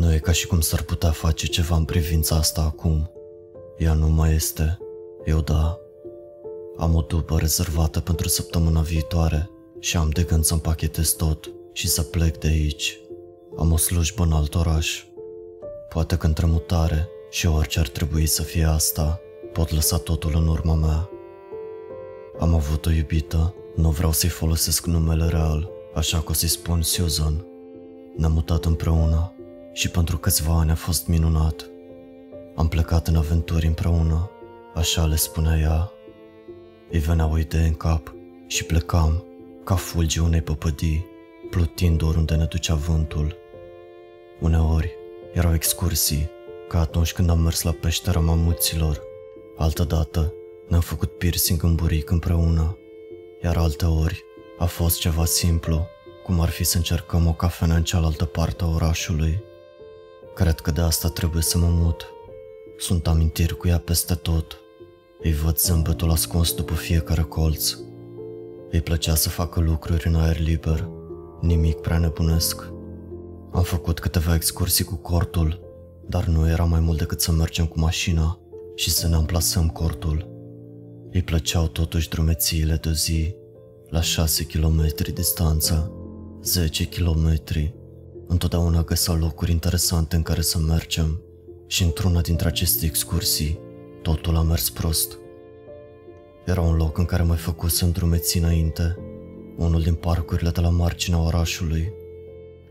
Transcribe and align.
Nu 0.00 0.12
e 0.12 0.18
ca 0.18 0.32
și 0.32 0.46
cum 0.46 0.60
s-ar 0.60 0.82
putea 0.82 1.10
face 1.10 1.46
ceva 1.46 1.76
în 1.76 1.84
privința 1.84 2.36
asta 2.36 2.60
acum. 2.60 3.10
Ea 3.78 3.92
nu 3.92 4.08
mai 4.08 4.34
este. 4.34 4.78
Eu 5.24 5.40
da. 5.40 5.78
Am 6.76 6.94
o 6.94 7.00
după 7.00 7.38
rezervată 7.38 8.00
pentru 8.00 8.28
săptămâna 8.28 8.80
viitoare 8.80 9.50
și 9.78 9.96
am 9.96 10.08
de 10.08 10.22
gând 10.22 10.44
să 10.44 10.52
împachetez 10.52 11.10
tot 11.10 11.50
și 11.72 11.88
să 11.88 12.02
plec 12.02 12.38
de 12.38 12.46
aici. 12.46 13.00
Am 13.56 13.72
o 13.72 13.76
slujbă 13.76 14.22
în 14.22 14.32
alt 14.32 14.54
oraș. 14.54 15.04
Poate 15.88 16.16
că 16.16 16.26
între 16.26 16.46
mutare 16.46 17.08
și 17.30 17.46
orice 17.46 17.78
ar 17.78 17.88
trebui 17.88 18.26
să 18.26 18.42
fie 18.42 18.64
asta, 18.64 19.20
pot 19.52 19.70
lăsa 19.70 19.96
totul 19.98 20.32
în 20.34 20.46
urma 20.46 20.74
mea. 20.74 21.10
Am 22.38 22.54
avut 22.54 22.86
o 22.86 22.90
iubită, 22.90 23.54
nu 23.74 23.90
vreau 23.90 24.12
să-i 24.12 24.28
folosesc 24.28 24.86
numele 24.86 25.26
real, 25.26 25.70
așa 25.94 26.18
că 26.18 26.30
o 26.30 26.32
să-i 26.32 26.48
spun 26.48 26.82
Susan. 26.82 27.44
Ne-am 28.16 28.32
mutat 28.32 28.64
împreună 28.64 29.34
și 29.72 29.88
pentru 29.90 30.18
câțiva 30.18 30.58
ani 30.58 30.70
a 30.70 30.74
fost 30.74 31.06
minunat. 31.06 31.70
Am 32.54 32.68
plecat 32.68 33.06
în 33.06 33.16
aventuri 33.16 33.66
împreună, 33.66 34.30
așa 34.74 35.06
le 35.06 35.16
spunea 35.16 35.58
ea. 35.58 35.90
Îi 36.90 36.98
venea 36.98 37.26
o 37.26 37.38
idee 37.38 37.66
în 37.66 37.74
cap 37.74 38.14
și 38.46 38.64
plecam, 38.64 39.24
ca 39.64 39.74
fulgi 39.74 40.18
unei 40.18 40.42
păpădii, 40.42 41.06
plutind 41.50 42.02
oriunde 42.02 42.34
ne 42.34 42.44
ducea 42.44 42.74
vântul. 42.74 43.36
Uneori 44.40 44.92
erau 45.32 45.54
excursii, 45.54 46.30
ca 46.68 46.80
atunci 46.80 47.12
când 47.12 47.30
am 47.30 47.40
mers 47.40 47.62
la 47.62 47.70
peștera 47.70 48.20
mamuților. 48.20 49.00
Altădată 49.56 50.34
ne-am 50.68 50.80
făcut 50.80 51.18
piercing 51.18 51.62
în 51.62 51.74
buric 51.74 52.10
împreună, 52.10 52.78
iar 53.42 53.56
alte 53.56 53.84
ori 53.84 54.24
a 54.58 54.64
fost 54.64 54.98
ceva 54.98 55.24
simplu, 55.24 55.86
cum 56.24 56.40
ar 56.40 56.48
fi 56.48 56.64
să 56.64 56.76
încercăm 56.76 57.26
o 57.26 57.32
cafenea 57.32 57.76
în 57.76 57.84
cealaltă 57.84 58.24
parte 58.24 58.64
a 58.64 58.68
orașului. 58.68 59.42
Cred 60.40 60.60
că 60.60 60.70
de 60.70 60.80
asta 60.80 61.08
trebuie 61.08 61.42
să 61.42 61.58
mă 61.58 61.68
mut. 61.70 62.06
Sunt 62.78 63.06
amintiri 63.06 63.56
cu 63.56 63.68
ea 63.68 63.78
peste 63.78 64.14
tot. 64.14 64.58
Îi 65.22 65.32
văd 65.32 65.58
zâmbetul 65.58 66.10
ascuns 66.10 66.54
după 66.54 66.74
fiecare 66.74 67.22
colț. 67.22 67.76
Îi 68.70 68.80
plăcea 68.80 69.14
să 69.14 69.28
facă 69.28 69.60
lucruri 69.60 70.06
în 70.06 70.14
aer 70.14 70.38
liber, 70.38 70.88
nimic 71.40 71.76
prea 71.76 71.98
nebunesc. 71.98 72.72
Am 73.52 73.62
făcut 73.62 73.98
câteva 73.98 74.34
excursii 74.34 74.84
cu 74.84 74.94
cortul, 74.94 75.60
dar 76.08 76.24
nu 76.24 76.48
era 76.48 76.64
mai 76.64 76.80
mult 76.80 76.98
decât 76.98 77.20
să 77.20 77.32
mergem 77.32 77.66
cu 77.66 77.78
mașina 77.78 78.38
și 78.74 78.90
să 78.90 79.08
ne 79.08 79.14
amplasăm 79.14 79.68
cortul. 79.68 80.28
Îi 81.10 81.22
plăceau 81.22 81.66
totuși 81.66 82.08
drumețiile 82.08 82.74
de 82.74 82.92
zi, 82.92 83.34
la 83.88 84.00
6 84.00 84.44
km 84.44 84.86
distanță, 85.14 85.92
10 86.42 86.86
km. 86.88 87.42
Întotdeauna 88.30 88.82
găsea 88.82 89.14
locuri 89.14 89.50
interesante 89.50 90.16
în 90.16 90.22
care 90.22 90.40
să 90.40 90.58
mergem 90.58 91.20
și 91.66 91.82
într-una 91.82 92.20
dintre 92.20 92.48
aceste 92.48 92.86
excursii, 92.86 93.58
totul 94.02 94.36
a 94.36 94.42
mers 94.42 94.70
prost. 94.70 95.18
Era 96.46 96.60
un 96.60 96.76
loc 96.76 96.98
în 96.98 97.04
care 97.04 97.22
mai 97.22 97.36
făcusem 97.36 97.90
drumeții 97.90 98.40
înainte, 98.40 98.96
unul 99.56 99.82
din 99.82 99.94
parcurile 99.94 100.50
de 100.50 100.60
la 100.60 100.68
marginea 100.68 101.18
orașului. 101.20 101.92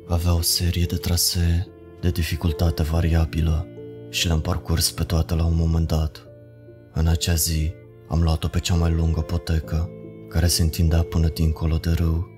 Avea 0.08 0.36
o 0.36 0.42
serie 0.42 0.86
de 0.86 0.96
trasee 0.96 1.68
de 2.02 2.10
dificultate 2.10 2.84
variabilă 2.84 3.68
și 4.10 4.28
le-am 4.28 4.42
parcurs 4.42 4.92
pe 4.92 5.04
toate 5.04 5.36
la 5.36 5.46
un 5.46 5.56
moment 5.56 5.88
dat. 5.88 6.28
În 6.94 7.08
acea 7.08 7.36
zi 7.36 7.74
am 8.08 8.22
luat-o 8.22 8.48
pe 8.48 8.60
cea 8.60 8.76
mai 8.76 8.92
lungă 8.92 9.22
potecă, 9.22 9.90
care 10.30 10.48
se 10.48 10.62
întindea 10.62 11.02
până 11.02 11.28
dincolo 11.28 11.76
de 11.76 11.90
râu. 11.90 12.28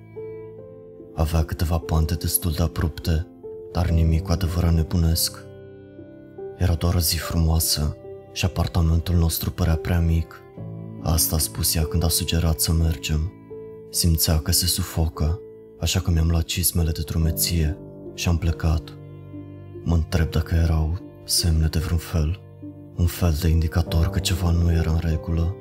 Avea 1.15 1.43
câteva 1.43 1.77
pante 1.77 2.13
destul 2.13 2.51
de 2.51 2.63
abrupte, 2.63 3.27
dar 3.71 3.89
nimic 3.89 4.23
cu 4.23 4.31
adevărat 4.31 4.73
nebunesc. 4.73 5.43
Era 6.57 6.73
doar 6.73 6.95
o 6.95 6.99
zi 6.99 7.17
frumoasă 7.17 7.95
și 8.33 8.45
apartamentul 8.45 9.15
nostru 9.15 9.51
părea 9.51 9.75
prea 9.75 9.99
mic. 9.99 10.41
Asta 11.01 11.35
a 11.35 11.39
spus 11.39 11.75
ea 11.75 11.83
când 11.83 12.03
a 12.03 12.07
sugerat 12.07 12.59
să 12.59 12.71
mergem. 12.71 13.31
Simțea 13.89 14.39
că 14.39 14.51
se 14.51 14.65
sufocă, 14.65 15.39
așa 15.79 15.99
că 15.99 16.11
mi-am 16.11 16.29
luat 16.29 16.43
cizmele 16.43 16.91
de 16.91 17.01
drumeție 17.05 17.77
și 18.13 18.27
am 18.27 18.37
plecat. 18.37 18.97
Mă 19.83 19.95
întreb 19.95 20.29
dacă 20.29 20.55
erau 20.55 20.99
semne 21.23 21.67
de 21.67 21.79
vreun 21.79 21.99
fel, 21.99 22.39
un 22.95 23.05
fel 23.05 23.35
de 23.41 23.47
indicator 23.47 24.09
că 24.09 24.19
ceva 24.19 24.51
nu 24.51 24.71
era 24.71 24.91
în 24.91 24.99
regulă, 25.01 25.55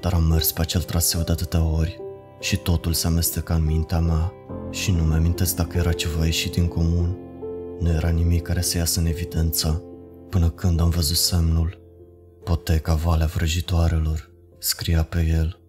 dar 0.00 0.12
am 0.12 0.22
mers 0.22 0.52
pe 0.52 0.60
acel 0.60 0.82
traseu 0.82 1.22
de 1.22 1.32
atâtea 1.32 1.64
ori 1.64 2.00
și 2.40 2.56
totul 2.56 2.92
se 2.92 3.06
amesteca 3.06 3.54
în 3.54 3.64
mintea 3.64 4.00
mea 4.00 4.32
și 4.74 4.90
nu 4.90 5.02
mi-amintesc 5.02 5.56
dacă 5.56 5.78
era 5.78 5.92
ceva 5.92 6.24
ieșit 6.24 6.52
din 6.52 6.68
comun. 6.68 7.16
Nu 7.80 7.88
era 7.88 8.08
nimic 8.08 8.42
care 8.42 8.60
să 8.60 8.78
iasă 8.78 9.00
în 9.00 9.06
evidență, 9.06 9.82
până 10.30 10.50
când 10.50 10.80
am 10.80 10.88
văzut 10.88 11.16
semnul. 11.16 11.80
Poteca 12.44 12.94
Valea 12.94 13.26
Vrăjitoarelor, 13.26 14.30
scria 14.58 15.02
pe 15.02 15.26
el, 15.38 15.60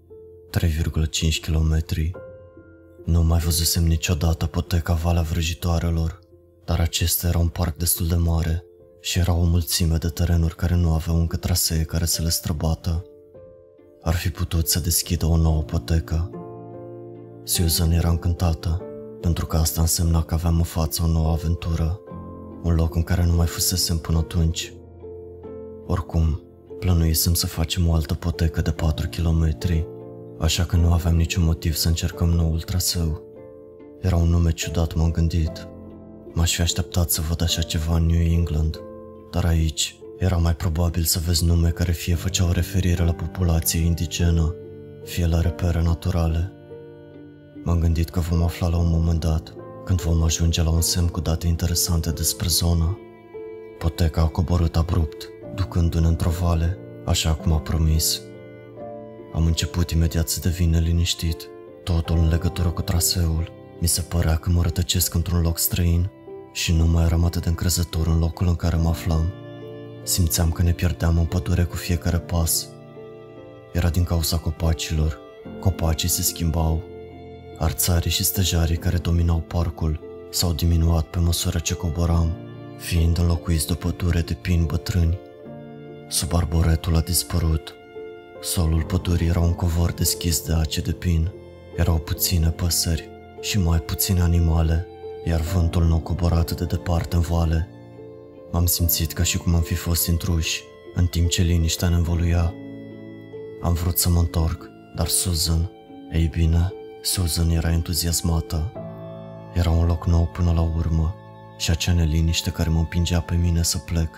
3,5 0.59 1.39
km. 1.41 1.83
Nu 3.05 3.23
mai 3.23 3.39
văzusem 3.39 3.83
niciodată 3.83 4.45
poteca 4.45 4.93
Valea 4.93 5.22
Vrăjitoarelor, 5.22 6.19
dar 6.66 6.79
acesta 6.79 7.27
era 7.27 7.37
un 7.37 7.47
parc 7.47 7.77
destul 7.77 8.07
de 8.07 8.16
mare 8.16 8.63
și 9.01 9.19
era 9.19 9.33
o 9.33 9.43
mulțime 9.43 9.97
de 9.97 10.07
terenuri 10.07 10.55
care 10.55 10.75
nu 10.75 10.93
aveau 10.93 11.17
încă 11.17 11.37
trasee 11.37 11.83
care 11.83 12.05
să 12.05 12.22
le 12.22 12.29
străbată. 12.29 13.05
Ar 14.01 14.13
fi 14.13 14.29
putut 14.29 14.67
să 14.67 14.79
deschidă 14.79 15.25
o 15.25 15.37
nouă 15.37 15.61
potecă. 15.61 16.29
Susan 17.43 17.91
era 17.91 18.09
încântată, 18.09 18.84
pentru 19.25 19.45
că 19.45 19.57
asta 19.57 19.81
însemna 19.81 20.23
că 20.23 20.33
aveam 20.33 20.57
în 20.57 20.63
față 20.63 21.03
o 21.03 21.07
nouă 21.07 21.31
aventură, 21.31 21.99
un 22.63 22.75
loc 22.75 22.95
în 22.95 23.03
care 23.03 23.25
nu 23.25 23.35
mai 23.35 23.45
fusesem 23.45 23.97
până 23.97 24.17
atunci. 24.17 24.73
Oricum, 25.85 26.41
plănuisem 26.79 27.33
să 27.33 27.47
facem 27.47 27.87
o 27.87 27.93
altă 27.93 28.13
potecă 28.13 28.61
de 28.61 28.71
4 28.71 29.09
km, 29.09 29.57
așa 30.39 30.63
că 30.63 30.75
nu 30.75 30.93
aveam 30.93 31.15
niciun 31.15 31.43
motiv 31.43 31.73
să 31.73 31.87
încercăm 31.87 32.29
noul 32.29 32.61
traseu. 32.61 33.21
Era 34.01 34.15
un 34.15 34.29
nume 34.29 34.51
ciudat, 34.51 34.93
m-am 34.93 35.11
gândit. 35.11 35.67
M-aș 36.33 36.55
fi 36.55 36.61
așteptat 36.61 37.09
să 37.09 37.21
văd 37.21 37.41
așa 37.41 37.61
ceva 37.61 37.95
în 37.95 38.05
New 38.05 38.21
England, 38.21 38.79
dar 39.31 39.45
aici 39.45 39.99
era 40.17 40.37
mai 40.37 40.55
probabil 40.55 41.03
să 41.03 41.19
vezi 41.25 41.45
nume 41.45 41.69
care 41.69 41.91
fie 41.91 42.15
făceau 42.15 42.51
referire 42.51 43.03
la 43.03 43.13
populație 43.13 43.79
indigenă, 43.79 44.55
fie 45.03 45.27
la 45.27 45.41
repere 45.41 45.81
naturale. 45.81 46.49
M-am 47.65 47.79
gândit 47.79 48.09
că 48.09 48.19
vom 48.19 48.43
afla 48.43 48.67
la 48.67 48.77
un 48.77 48.89
moment 48.89 49.19
dat, 49.19 49.53
când 49.85 50.01
vom 50.01 50.23
ajunge 50.23 50.63
la 50.63 50.69
un 50.69 50.81
semn 50.81 51.07
cu 51.07 51.19
date 51.19 51.47
interesante 51.47 52.11
despre 52.11 52.47
zonă. 52.47 52.99
Poteca 53.77 54.21
a 54.21 54.27
coborât 54.27 54.75
abrupt, 54.75 55.29
ducându-ne 55.55 56.07
într-o 56.07 56.29
vale, 56.29 56.77
așa 57.05 57.33
cum 57.33 57.51
a 57.51 57.59
promis. 57.59 58.21
Am 59.33 59.45
început 59.45 59.91
imediat 59.91 60.27
să 60.27 60.39
devin 60.39 60.79
liniștit, 60.79 61.49
totul 61.83 62.17
în 62.17 62.27
legătură 62.27 62.69
cu 62.69 62.81
traseul. 62.81 63.51
Mi 63.79 63.87
se 63.87 64.01
părea 64.01 64.35
că 64.35 64.49
mă 64.49 64.61
rătăcesc 64.61 65.13
într-un 65.13 65.41
loc 65.41 65.57
străin 65.57 66.09
și 66.53 66.73
nu 66.73 66.85
mai 66.85 67.03
eram 67.03 67.25
atât 67.25 67.41
de 67.41 67.49
încrezător 67.49 68.07
în 68.07 68.19
locul 68.19 68.47
în 68.47 68.55
care 68.55 68.75
mă 68.75 68.89
aflam. 68.89 69.33
Simțeam 70.03 70.51
că 70.51 70.61
ne 70.61 70.71
pierdeam 70.71 71.17
în 71.17 71.25
pădure 71.25 71.63
cu 71.63 71.75
fiecare 71.75 72.17
pas. 72.17 72.69
Era 73.73 73.89
din 73.89 74.03
cauza 74.03 74.37
copacilor. 74.37 75.19
Copacii 75.59 76.09
se 76.09 76.21
schimbau. 76.21 76.93
Arțarii 77.57 78.11
și 78.11 78.23
stejarii 78.23 78.77
care 78.77 78.97
dominau 78.97 79.39
parcul 79.39 79.99
s-au 80.29 80.53
diminuat 80.53 81.05
pe 81.05 81.19
măsură 81.19 81.59
ce 81.59 81.73
coboram, 81.73 82.35
fiind 82.77 83.17
înlocuiți 83.17 83.67
de 83.67 83.71
o 83.73 83.75
pădure 83.75 84.21
de 84.21 84.33
pini 84.33 84.66
bătrâni. 84.66 85.17
Sub 86.09 86.33
arboretul 86.33 86.95
a 86.95 86.99
dispărut. 86.99 87.75
Solul 88.41 88.83
pădurii 88.83 89.27
era 89.27 89.39
un 89.39 89.53
covor 89.53 89.91
deschis 89.91 90.41
de 90.41 90.53
ace 90.53 90.81
de 90.81 90.91
pin. 90.91 91.31
Erau 91.75 91.97
puține 91.97 92.49
păsări 92.49 93.09
și 93.41 93.59
mai 93.59 93.79
puține 93.79 94.22
animale, 94.22 94.87
iar 95.25 95.40
vântul 95.40 95.84
nu 95.84 95.99
cobora 95.99 96.37
atât 96.37 96.57
de 96.57 96.66
departe 96.66 97.16
în 97.16 97.22
vale 97.22 97.69
M-am 98.55 98.66
simțit 98.66 99.13
ca 99.13 99.23
și 99.23 99.37
cum 99.37 99.55
am 99.55 99.61
fi 99.61 99.73
fost 99.73 100.07
intruși, 100.07 100.63
în 100.93 101.05
timp 101.05 101.29
ce 101.29 101.41
liniștea 101.41 101.90
ne 101.90 101.96
învoluia. 101.96 102.53
Am 103.61 103.73
vrut 103.73 103.97
să 103.97 104.09
mă 104.09 104.19
întorc, 104.19 104.69
dar 104.96 105.07
Susan, 105.07 105.72
ei 106.11 106.28
bine, 106.28 106.73
Susan 107.05 107.49
era 107.49 107.72
entuziasmată. 107.72 108.72
Era 109.53 109.69
un 109.69 109.85
loc 109.85 110.07
nou 110.07 110.29
până 110.34 110.52
la 110.52 110.61
urmă 110.61 111.16
și 111.57 111.72
acea 111.72 111.93
neliniște 111.93 112.49
care 112.49 112.69
mă 112.69 112.79
împingea 112.79 113.19
pe 113.19 113.35
mine 113.35 113.63
să 113.63 113.78
plec 113.78 114.09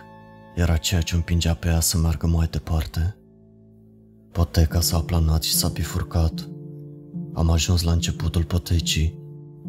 era 0.56 0.78
ceea 0.78 1.02
ce 1.02 1.16
împingea 1.16 1.54
pe 1.54 1.68
ea 1.68 1.80
să 1.80 1.98
meargă 1.98 2.28
mai 2.28 2.48
departe. 2.52 3.18
Poteca 4.32 4.80
s-a 4.80 4.98
aplanat 4.98 5.44
și 5.44 5.54
s-a 5.54 5.68
bifurcat. 5.68 6.50
Am 7.34 7.50
ajuns 7.50 7.82
la 7.82 7.92
începutul 7.92 8.44
potecii. 8.44 9.20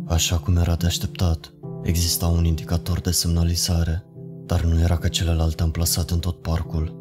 Așa 0.07 0.39
cum 0.39 0.57
era 0.57 0.75
de 0.75 0.87
așteptat, 0.87 1.53
exista 1.83 2.27
un 2.27 2.45
indicator 2.45 3.01
de 3.01 3.11
semnalizare 3.11 4.03
dar 4.49 4.65
nu 4.65 4.81
era 4.81 4.97
ca 4.97 5.09
celelalte 5.09 5.63
amplasate 5.63 6.13
în 6.13 6.19
tot 6.19 6.43
parcul. 6.43 6.97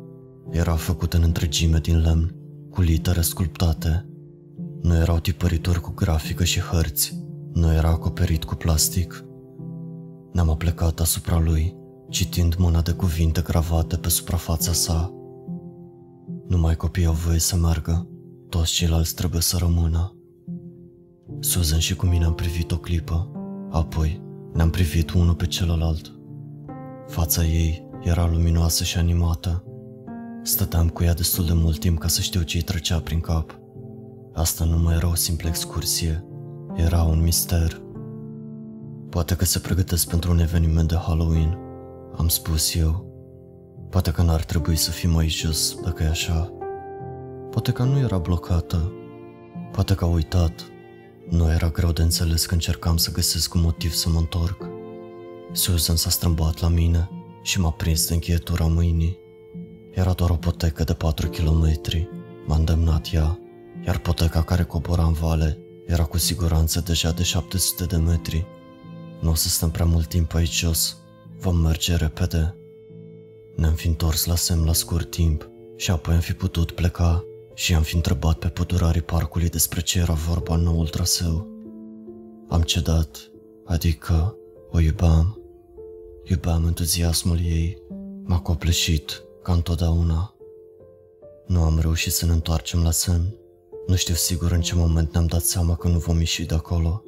Era 0.52 0.76
făcut 0.76 1.14
în 1.14 1.22
întregime 1.24 1.80
din 1.80 2.02
lemn, 2.02 2.36
cu 2.70 2.82
litere 2.82 3.22
sculptate. 3.22 4.07
Nu 4.88 4.96
erau 4.96 5.20
tipărituri 5.20 5.82
cu 5.82 5.92
grafică 5.92 6.44
și 6.44 6.60
hărți, 6.60 7.18
nu 7.54 7.74
era 7.74 7.90
acoperit 7.90 8.44
cu 8.44 8.56
plastic. 8.56 9.26
Ne-am 10.32 10.50
aplecat 10.50 11.00
asupra 11.00 11.40
lui, 11.40 11.76
citind 12.10 12.56
mâna 12.56 12.82
de 12.82 12.92
cuvinte 12.92 13.42
gravate 13.42 13.98
pe 13.98 14.10
suprafața 14.10 14.72
sa. 14.72 15.14
Numai 16.48 16.76
copiii 16.76 17.06
au 17.06 17.14
voie 17.14 17.40
să 17.40 17.56
meargă, 17.56 18.08
toți 18.50 18.72
ceilalți 18.72 19.16
trebuie 19.16 19.42
să 19.42 19.58
rămână. 19.58 20.16
Susan 21.40 21.80
și 21.80 21.96
cu 21.96 22.06
mine 22.06 22.26
am 22.26 22.34
privit 22.34 22.72
o 22.72 22.78
clipă, 22.78 23.32
apoi 23.72 24.22
ne-am 24.54 24.70
privit 24.70 25.12
unul 25.12 25.36
pe 25.36 25.46
celălalt. 25.46 26.12
Fața 27.08 27.46
ei 27.46 27.88
era 28.04 28.28
luminoasă 28.28 28.84
și 28.84 28.98
animată. 28.98 29.64
Stăteam 30.44 30.90
cu 30.90 31.04
ea 31.04 31.14
destul 31.14 31.46
de 31.46 31.54
mult 31.54 31.80
timp 31.80 32.00
ca 32.00 32.08
să 32.08 32.22
știu 32.22 32.42
ce 32.42 32.58
îi 32.58 32.64
trecea 32.64 33.00
prin 33.00 33.20
cap. 33.20 33.57
Asta 34.38 34.66
nu 34.66 34.78
mai 34.78 34.96
era 34.96 35.10
o 35.10 35.16
simplă 35.16 35.50
excursie, 35.50 36.24
era 36.76 37.04
un 37.04 37.22
mister. 37.22 37.82
Poate 39.10 39.36
că 39.36 39.46
se 39.46 39.60
pregătesc 39.60 40.10
pentru 40.10 40.32
un 40.32 40.40
eveniment 40.40 40.88
de 40.88 40.96
Halloween, 40.96 41.58
am 42.18 42.28
spus 42.28 42.76
eu. 42.76 43.06
Poate 43.90 44.12
că 44.12 44.22
n-ar 44.22 44.44
trebui 44.44 44.76
să 44.76 44.92
fim 44.92 45.18
aici 45.18 45.40
jos 45.40 45.78
dacă 45.84 46.04
e 46.04 46.08
așa. 46.08 46.52
Poate 47.52 47.72
că 47.72 47.84
nu 47.84 47.98
era 47.98 48.18
blocată. 48.18 48.92
Poate 49.72 49.96
că 49.96 50.06
a 50.06 50.08
uitat. 50.08 50.66
Nu 51.30 51.52
era 51.52 51.70
greu 51.70 51.92
de 51.92 52.02
înțeles 52.02 52.46
că 52.46 52.54
încercam 52.54 52.98
să 52.98 53.12
găsesc 53.12 53.54
un 53.54 53.62
motiv 53.62 53.92
să 53.92 54.10
mă 54.10 54.20
întorc. 54.20 54.70
Susan 55.52 55.96
s-a 55.96 56.10
strâmbat 56.10 56.60
la 56.60 56.68
mine 56.68 57.10
și 57.42 57.60
m-a 57.60 57.72
prins 57.72 58.08
de 58.08 58.14
încheietura 58.14 58.66
mâinii. 58.66 59.18
Era 59.92 60.12
doar 60.12 60.30
o 60.30 60.36
potecă 60.36 60.84
de 60.84 60.94
4 60.94 61.30
kilometri. 61.30 62.10
M-a 62.46 62.56
îndemnat 62.56 63.10
ea, 63.14 63.40
iar 63.88 64.00
poteca 64.00 64.44
care 64.44 64.64
cobora 64.64 65.04
în 65.04 65.14
vale 65.14 65.58
era 65.86 66.04
cu 66.04 66.18
siguranță 66.18 66.80
deja 66.80 67.12
de 67.12 67.24
700 67.24 67.86
de 67.86 67.96
metri. 67.96 68.46
Nu 69.22 69.30
o 69.30 69.34
să 69.34 69.48
stăm 69.48 69.72
prea 69.72 69.86
mult 69.86 70.08
timp 70.08 70.34
aici 70.34 70.60
jos. 70.60 70.98
Vom 71.40 71.58
merge 71.58 71.96
repede. 71.96 72.56
Ne-am 73.56 73.74
fi 73.74 73.88
întors 73.88 74.26
la 74.26 74.36
semn 74.36 74.66
la 74.66 74.74
scurt 74.74 75.10
timp 75.10 75.50
și 75.76 75.92
apoi 75.92 76.14
am 76.14 76.20
fi 76.20 76.34
putut 76.34 76.72
pleca 76.72 77.24
și 77.54 77.74
am 77.74 77.82
fi 77.82 77.96
întrebat 77.96 78.38
pe 78.38 78.48
pădurarii 78.48 79.02
parcului 79.02 79.50
despre 79.50 79.82
ce 79.82 80.00
era 80.00 80.14
vorba 80.14 80.56
în 80.56 80.62
noul 80.62 80.88
traseu. 80.88 81.48
Am 82.50 82.62
cedat, 82.62 83.32
adică 83.66 84.36
o 84.72 84.80
iubeam. 84.80 85.42
Iubeam 86.24 86.66
entuziasmul 86.66 87.40
ei, 87.40 87.82
m-a 88.24 88.40
copleșit, 88.40 89.24
ca 89.44 89.54
întotdeauna. 89.54 90.36
Nu 91.46 91.62
am 91.62 91.80
reușit 91.80 92.12
să 92.12 92.26
ne 92.26 92.32
întoarcem 92.32 92.84
la 92.84 92.92
semn. 92.92 93.36
Nu 93.88 93.96
știu 93.96 94.14
sigur 94.14 94.52
în 94.52 94.62
ce 94.62 94.76
moment 94.76 95.14
ne-am 95.14 95.26
dat 95.26 95.42
seama 95.42 95.76
că 95.76 95.88
nu 95.88 95.98
vom 95.98 96.20
ieși 96.20 96.46
de 96.46 96.56
acolo. 96.56 97.04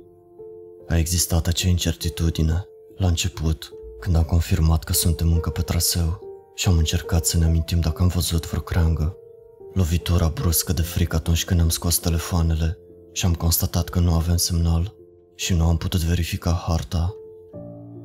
A 0.88 0.98
existat 0.98 1.48
acea 1.48 1.68
incertitudine, 1.68 2.66
la 2.98 3.08
început, 3.08 3.72
când 4.00 4.16
am 4.16 4.24
confirmat 4.24 4.84
că 4.84 4.94
suntem 4.94 5.32
încă 5.32 5.50
pe 5.50 5.62
traseu 5.62 6.20
și 6.56 6.68
am 6.68 6.78
încercat 6.78 7.26
să 7.26 7.38
ne 7.38 7.46
amintim 7.46 7.80
dacă 7.80 8.02
am 8.02 8.08
văzut 8.08 8.48
vreo 8.48 8.62
creangă. 8.62 9.18
Lovitura 9.74 10.28
bruscă 10.28 10.74
de 10.74 10.82
frică 10.82 11.16
atunci 11.16 11.46
când 11.46 11.60
am 11.60 11.70
scos 11.70 11.98
telefoanele 11.98 12.78
și 13.12 13.26
am 13.26 13.34
constatat 13.34 13.90
că 13.90 14.00
nu 14.00 14.14
avem 14.14 14.38
semnal 14.38 14.96
și 15.36 15.54
nu 15.54 15.68
am 15.68 15.78
putut 15.78 16.04
verifica 16.04 16.64
harta. 16.68 17.16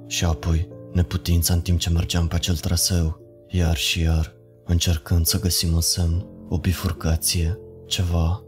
Și 0.07 0.25
apoi, 0.25 0.69
neputința 0.93 1.55
în 1.55 1.61
timp 1.61 1.79
ce 1.79 1.91
mergeam 1.91 2.29
pe 2.29 2.35
acel 2.35 2.57
traseu, 2.57 3.21
iar 3.49 3.77
și 3.77 4.01
iar, 4.01 4.37
încercând 4.65 5.27
să 5.27 5.41
găsim 5.41 5.75
un 5.75 5.81
semn, 5.81 6.27
o 6.49 6.59
bifurcație, 6.59 7.59
ceva. 7.87 8.45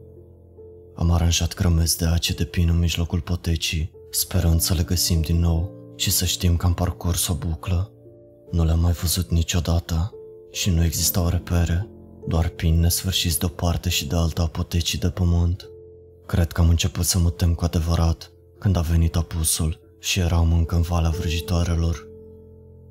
Am 0.96 1.10
aranjat 1.10 1.54
grămezi 1.54 1.96
de 1.98 2.04
ace 2.04 2.32
de 2.32 2.44
pin 2.44 2.68
în 2.68 2.78
mijlocul 2.78 3.20
potecii, 3.20 3.90
sperând 4.10 4.60
să 4.60 4.74
le 4.74 4.82
găsim 4.82 5.20
din 5.20 5.40
nou 5.40 5.70
și 5.96 6.10
să 6.10 6.24
știm 6.24 6.56
că 6.56 6.66
am 6.66 6.74
parcurs 6.74 7.28
o 7.28 7.34
buclă. 7.34 7.90
Nu 8.50 8.64
le-am 8.64 8.80
mai 8.80 8.92
văzut 8.92 9.30
niciodată 9.30 10.14
și 10.50 10.70
nu 10.70 10.84
existau 10.84 11.28
repere, 11.28 11.88
doar 12.26 12.48
pini 12.48 12.76
nesfârșiți 12.76 13.38
de 13.38 13.44
o 13.44 13.48
parte 13.48 13.88
și 13.88 14.06
de 14.06 14.16
alta 14.16 14.42
a 14.42 14.46
potecii 14.46 14.98
de 14.98 15.10
pământ. 15.10 15.68
Cred 16.26 16.52
că 16.52 16.60
am 16.60 16.68
început 16.68 17.04
să 17.04 17.18
mă 17.18 17.30
tem 17.30 17.54
cu 17.54 17.64
adevărat 17.64 18.30
când 18.58 18.76
a 18.76 18.80
venit 18.80 19.16
apusul 19.16 19.80
și 19.98 20.18
eram 20.18 20.52
încă 20.52 20.74
în 20.74 20.82
valea 20.82 21.10
vrăjitoarelor. 21.10 22.08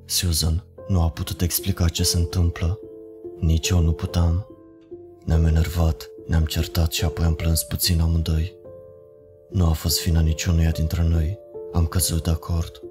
Susan 0.04 0.64
nu 0.88 1.02
a 1.02 1.10
putut 1.10 1.40
explica 1.40 1.88
ce 1.88 2.02
se 2.02 2.16
întâmplă. 2.16 2.78
Nici 3.40 3.68
eu 3.68 3.80
nu 3.80 3.92
puteam. 3.92 4.46
Ne-am 5.24 5.44
enervat, 5.44 6.10
ne-am 6.26 6.44
certat 6.44 6.92
și 6.92 7.04
apoi 7.04 7.24
am 7.24 7.34
plâns 7.34 7.62
puțin 7.62 8.00
amândoi. 8.00 8.54
Nu 9.48 9.66
a 9.66 9.72
fost 9.72 10.02
vina 10.02 10.20
niciunuia 10.20 10.70
dintre 10.70 11.02
noi. 11.02 11.38
Am 11.72 11.86
căzut 11.86 12.24
de 12.24 12.30
acord. 12.30 12.82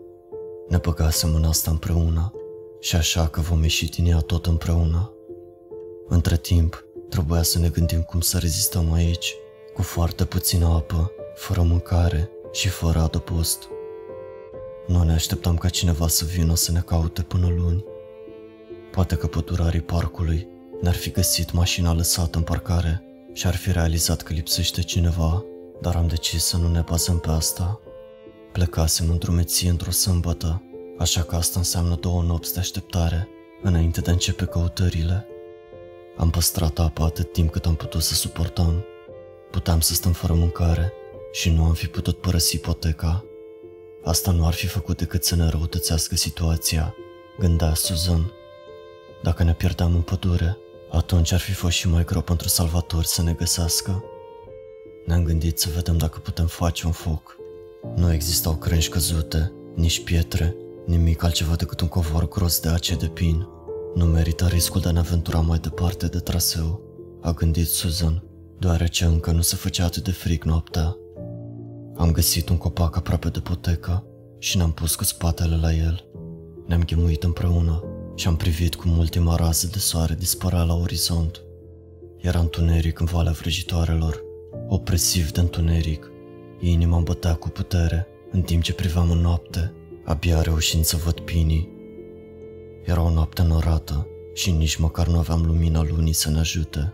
Ne 0.67 0.77
băgasem 0.77 1.35
în 1.35 1.43
asta 1.43 1.71
împreună 1.71 2.33
și 2.79 2.95
așa 2.95 3.27
că 3.27 3.41
vom 3.41 3.61
ieși 3.61 3.89
din 3.89 4.05
ea 4.05 4.19
tot 4.19 4.45
împreună. 4.45 5.13
Între 6.07 6.37
timp, 6.37 6.85
trebuia 7.09 7.41
să 7.41 7.59
ne 7.59 7.69
gândim 7.69 8.01
cum 8.01 8.19
să 8.19 8.37
rezistăm 8.37 8.93
aici, 8.93 9.35
cu 9.73 9.81
foarte 9.81 10.25
puțină 10.25 10.65
apă, 10.65 11.11
fără 11.35 11.61
mâncare 11.61 12.29
și 12.51 12.67
fără 12.67 12.99
adăpost. 12.99 13.67
Nu 14.87 15.03
ne 15.03 15.13
așteptam 15.13 15.57
ca 15.57 15.69
cineva 15.69 16.07
să 16.07 16.25
vină 16.25 16.55
să 16.55 16.71
ne 16.71 16.79
caute 16.79 17.21
până 17.21 17.47
luni. 17.47 17.83
Poate 18.91 19.15
că 19.15 19.27
pădurarii 19.27 19.81
parcului 19.81 20.47
ne-ar 20.81 20.95
fi 20.95 21.11
găsit 21.11 21.51
mașina 21.51 21.93
lăsată 21.93 22.37
în 22.37 22.43
parcare 22.43 23.04
și 23.35 23.47
ar 23.47 23.55
fi 23.55 23.71
realizat 23.71 24.21
că 24.21 24.33
lipsește 24.33 24.81
cineva, 24.81 25.43
dar 25.81 25.95
am 25.95 26.07
decis 26.07 26.43
să 26.43 26.57
nu 26.57 26.67
ne 26.67 26.81
bazăm 26.81 27.19
pe 27.19 27.29
asta. 27.29 27.79
Plecasem 28.51 29.09
în 29.09 29.17
drumeție 29.17 29.69
într-o 29.69 29.91
sâmbătă, 29.91 30.63
așa 30.97 31.23
că 31.23 31.35
asta 31.35 31.59
înseamnă 31.59 31.95
două 31.95 32.21
nopți 32.21 32.53
de 32.53 32.59
așteptare, 32.59 33.27
înainte 33.61 34.01
de 34.01 34.09
a 34.09 34.13
începe 34.13 34.45
căutările. 34.45 35.27
Am 36.17 36.29
păstrat 36.29 36.79
apa 36.79 37.03
atât 37.03 37.31
timp 37.31 37.51
cât 37.51 37.65
am 37.65 37.75
putut 37.75 38.01
să 38.01 38.13
suportăm. 38.13 38.85
Puteam 39.51 39.79
să 39.79 39.93
stăm 39.93 40.11
fără 40.11 40.33
mâncare 40.33 40.93
și 41.31 41.49
nu 41.49 41.63
am 41.63 41.73
fi 41.73 41.87
putut 41.87 42.21
părăsi 42.21 42.57
poteca. 42.57 43.25
Asta 44.03 44.31
nu 44.31 44.45
ar 44.45 44.53
fi 44.53 44.67
făcut 44.67 44.97
decât 44.97 45.23
să 45.23 45.35
ne 45.35 45.49
răutățească 45.49 46.15
situația, 46.15 46.95
gândea 47.39 47.73
Susan. 47.73 48.31
Dacă 49.23 49.43
ne 49.43 49.53
pierdeam 49.53 49.95
în 49.95 50.01
pădure, 50.01 50.57
atunci 50.95 51.31
ar 51.31 51.39
fi 51.39 51.51
fost 51.51 51.75
și 51.75 51.89
mai 51.89 52.05
greu 52.05 52.21
pentru 52.21 52.47
salvatori 52.47 53.07
să 53.07 53.21
ne 53.21 53.33
găsească. 53.33 54.03
Ne-am 55.05 55.23
gândit 55.23 55.59
să 55.59 55.69
vedem 55.75 55.97
dacă 55.97 56.19
putem 56.19 56.45
face 56.45 56.85
un 56.85 56.91
foc. 56.91 57.35
Nu 57.95 58.13
existau 58.13 58.55
crânci 58.55 58.89
căzute, 58.89 59.51
nici 59.75 60.03
pietre, 60.03 60.55
nimic 60.85 61.23
altceva 61.23 61.55
decât 61.55 61.81
un 61.81 61.87
covor 61.87 62.27
gros 62.27 62.59
de 62.59 62.69
ace 62.69 62.95
de 62.95 63.07
pin. 63.07 63.47
Nu 63.95 64.05
merită 64.05 64.47
riscul 64.47 64.81
de 64.81 64.87
a 64.87 64.91
ne 64.91 64.99
aventura 64.99 65.39
mai 65.39 65.59
departe 65.59 66.07
de 66.07 66.19
traseu, 66.19 66.81
a 67.21 67.31
gândit 67.31 67.67
Susan, 67.67 68.23
deoarece 68.59 69.05
încă 69.05 69.31
nu 69.31 69.41
se 69.41 69.55
făcea 69.55 69.85
atât 69.85 70.03
de 70.03 70.11
frig 70.11 70.43
noaptea. 70.43 70.97
Am 71.95 72.11
găsit 72.11 72.49
un 72.49 72.57
copac 72.57 72.97
aproape 72.97 73.29
de 73.29 73.39
potecă 73.39 74.03
și 74.39 74.57
ne-am 74.57 74.71
pus 74.71 74.95
cu 74.95 75.03
spatele 75.03 75.55
la 75.55 75.73
el. 75.73 76.05
Ne-am 76.65 76.83
ghemuit 76.83 77.23
împreună 77.23 77.83
și 78.15 78.27
am 78.27 78.35
privit 78.35 78.75
cum 78.75 78.97
ultima 78.97 79.35
rază 79.35 79.67
de 79.71 79.79
soare 79.79 80.15
dispărea 80.15 80.63
la 80.63 80.73
orizont. 80.73 81.41
Era 82.17 82.39
întuneric 82.39 82.99
în 82.99 83.05
valea 83.05 83.31
vrăjitoarelor, 83.31 84.21
opresiv 84.67 85.31
de 85.31 85.39
întuneric. 85.39 86.11
Inima 86.59 86.95
îmi 86.95 87.05
bătea 87.05 87.33
cu 87.33 87.49
putere, 87.49 88.07
în 88.31 88.41
timp 88.41 88.63
ce 88.63 88.73
priveam 88.73 89.11
în 89.11 89.17
noapte, 89.17 89.73
abia 90.03 90.41
reușind 90.41 90.83
să 90.83 90.97
văd 90.97 91.19
pinii. 91.19 91.69
Era 92.83 93.01
o 93.01 93.09
noapte 93.09 93.41
norată 93.41 94.07
și 94.33 94.51
nici 94.51 94.75
măcar 94.75 95.07
nu 95.07 95.17
aveam 95.17 95.45
lumina 95.45 95.83
lunii 95.83 96.13
să 96.13 96.29
ne 96.29 96.39
ajute. 96.39 96.93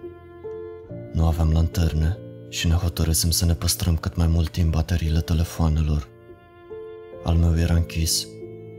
Nu 1.13 1.25
aveam 1.25 1.51
lanterne 1.51 2.17
și 2.49 2.67
ne 2.67 2.73
hotărâsem 2.73 3.29
să 3.29 3.45
ne 3.45 3.53
păstrăm 3.53 3.97
cât 3.97 4.15
mai 4.15 4.27
mult 4.27 4.49
timp 4.49 4.71
bateriile 4.71 5.21
telefoanelor. 5.21 6.07
Al 7.23 7.35
meu 7.35 7.57
era 7.57 7.73
închis, 7.73 8.27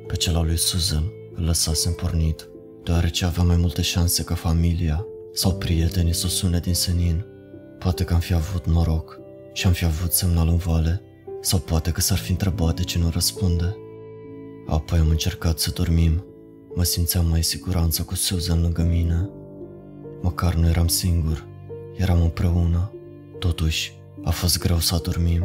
pe 0.06 0.16
cel 0.16 0.36
al 0.36 0.44
lui 0.44 0.58
Susan 0.58 1.12
îl 1.34 1.44
lăsasem 1.44 1.92
pornit, 1.92 2.48
deoarece 2.82 3.24
avea 3.24 3.42
mai 3.42 3.56
multe 3.56 3.82
șanse 3.82 4.24
ca 4.24 4.34
familia 4.34 5.06
sau 5.32 5.54
prietenii 5.54 6.14
să 6.14 6.26
o 6.26 6.28
sune 6.28 6.58
din 6.58 6.74
senin. 6.74 7.24
Poate 7.78 8.04
că 8.04 8.14
am 8.14 8.20
fi 8.20 8.34
avut 8.34 8.66
noroc 8.66 9.20
și 9.52 9.66
am 9.66 9.72
fi 9.72 9.84
avut 9.84 10.12
semnal 10.12 10.48
în 10.48 10.56
vale, 10.56 11.02
sau 11.40 11.58
poate 11.58 11.90
că 11.90 12.00
s-ar 12.00 12.18
fi 12.18 12.30
întrebat 12.30 12.76
de 12.76 12.82
ce 12.82 12.98
nu 12.98 13.10
răspunde. 13.10 13.76
Apoi 14.66 14.98
am 14.98 15.08
încercat 15.08 15.58
să 15.58 15.70
dormim. 15.70 16.24
Mă 16.74 16.82
simțeam 16.82 17.26
mai 17.26 17.42
siguranță 17.42 18.02
cu 18.02 18.14
Susan 18.14 18.60
lângă 18.60 18.82
mine. 18.82 19.30
Măcar 20.20 20.54
nu 20.54 20.68
eram 20.68 20.86
singur, 20.86 21.46
eram 21.96 22.22
împreună. 22.22 22.92
Totuși, 23.38 24.00
a 24.22 24.30
fost 24.30 24.58
greu 24.58 24.78
să 24.78 24.94
adormim. 24.94 25.44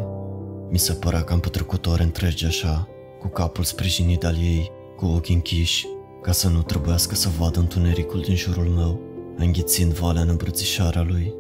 Mi 0.70 0.78
se 0.78 0.94
părea 0.94 1.24
că 1.24 1.34
am 1.34 1.40
petrecut 1.40 1.86
ore 1.86 2.04
întregi 2.04 2.46
așa, 2.46 2.88
cu 3.20 3.28
capul 3.28 3.64
sprijinit 3.64 4.24
al 4.24 4.36
ei, 4.36 4.72
cu 4.98 5.06
ochii 5.06 5.36
închiși, 5.36 5.88
ca 6.22 6.32
să 6.32 6.48
nu 6.48 6.62
trebuiască 6.62 7.16
să 7.16 7.30
vadă 7.30 7.60
întunericul 7.60 8.22
din 8.22 8.36
jurul 8.36 8.68
meu, 8.68 9.02
înghițind 9.36 9.94
valea 9.94 10.22
în 10.22 10.30
îmbrățișarea 10.30 11.02
lui. 11.02 11.34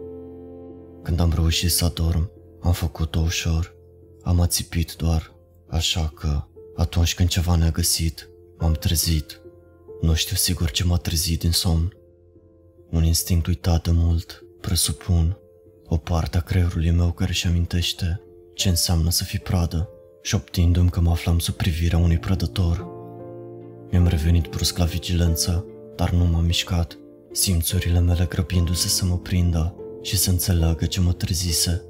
Când 1.03 1.19
am 1.19 1.31
reușit 1.35 1.71
să 1.71 1.85
adorm, 1.85 2.31
am 2.61 2.71
făcut-o 2.71 3.19
ușor. 3.19 3.75
Am 4.23 4.39
ațipit 4.39 4.93
doar, 4.95 5.35
așa 5.69 6.11
că, 6.15 6.43
atunci 6.75 7.15
când 7.15 7.29
ceva 7.29 7.55
ne-a 7.55 7.69
găsit, 7.69 8.29
m-am 8.57 8.71
trezit. 8.71 9.41
Nu 10.01 10.13
știu 10.13 10.35
sigur 10.35 10.71
ce 10.71 10.83
m-a 10.83 10.97
trezit 10.97 11.39
din 11.39 11.51
somn. 11.51 11.97
Un 12.89 13.03
instinct 13.03 13.47
uitat 13.47 13.83
de 13.83 13.91
mult, 13.93 14.43
presupun, 14.61 15.37
o 15.85 15.97
parte 15.97 16.37
a 16.37 16.41
creierului 16.41 16.91
meu 16.91 17.11
care 17.11 17.29
își 17.29 17.47
amintește 17.47 18.21
ce 18.53 18.69
înseamnă 18.69 19.09
să 19.09 19.23
fii 19.23 19.39
pradă, 19.39 19.89
șoptindu-mi 20.21 20.89
că 20.89 21.01
mă 21.01 21.09
aflam 21.09 21.39
sub 21.39 21.55
privirea 21.55 21.97
unui 21.97 22.17
prădător. 22.17 22.96
Mi-am 23.91 24.08
revenit 24.08 24.48
brusc 24.48 24.77
la 24.77 24.86
vigilență, 24.86 25.65
dar 25.96 26.12
nu 26.12 26.25
m-am 26.25 26.46
mișcat, 26.46 26.98
simțurile 27.32 28.00
mele 28.00 28.25
grăbindu-se 28.25 28.88
să 28.88 29.06
mă 29.06 29.17
prindă 29.17 29.75
și 30.01 30.17
să 30.17 30.29
înțeleagă 30.29 30.86
ce 30.86 31.00
mă 31.00 31.13
trezise. 31.13 31.86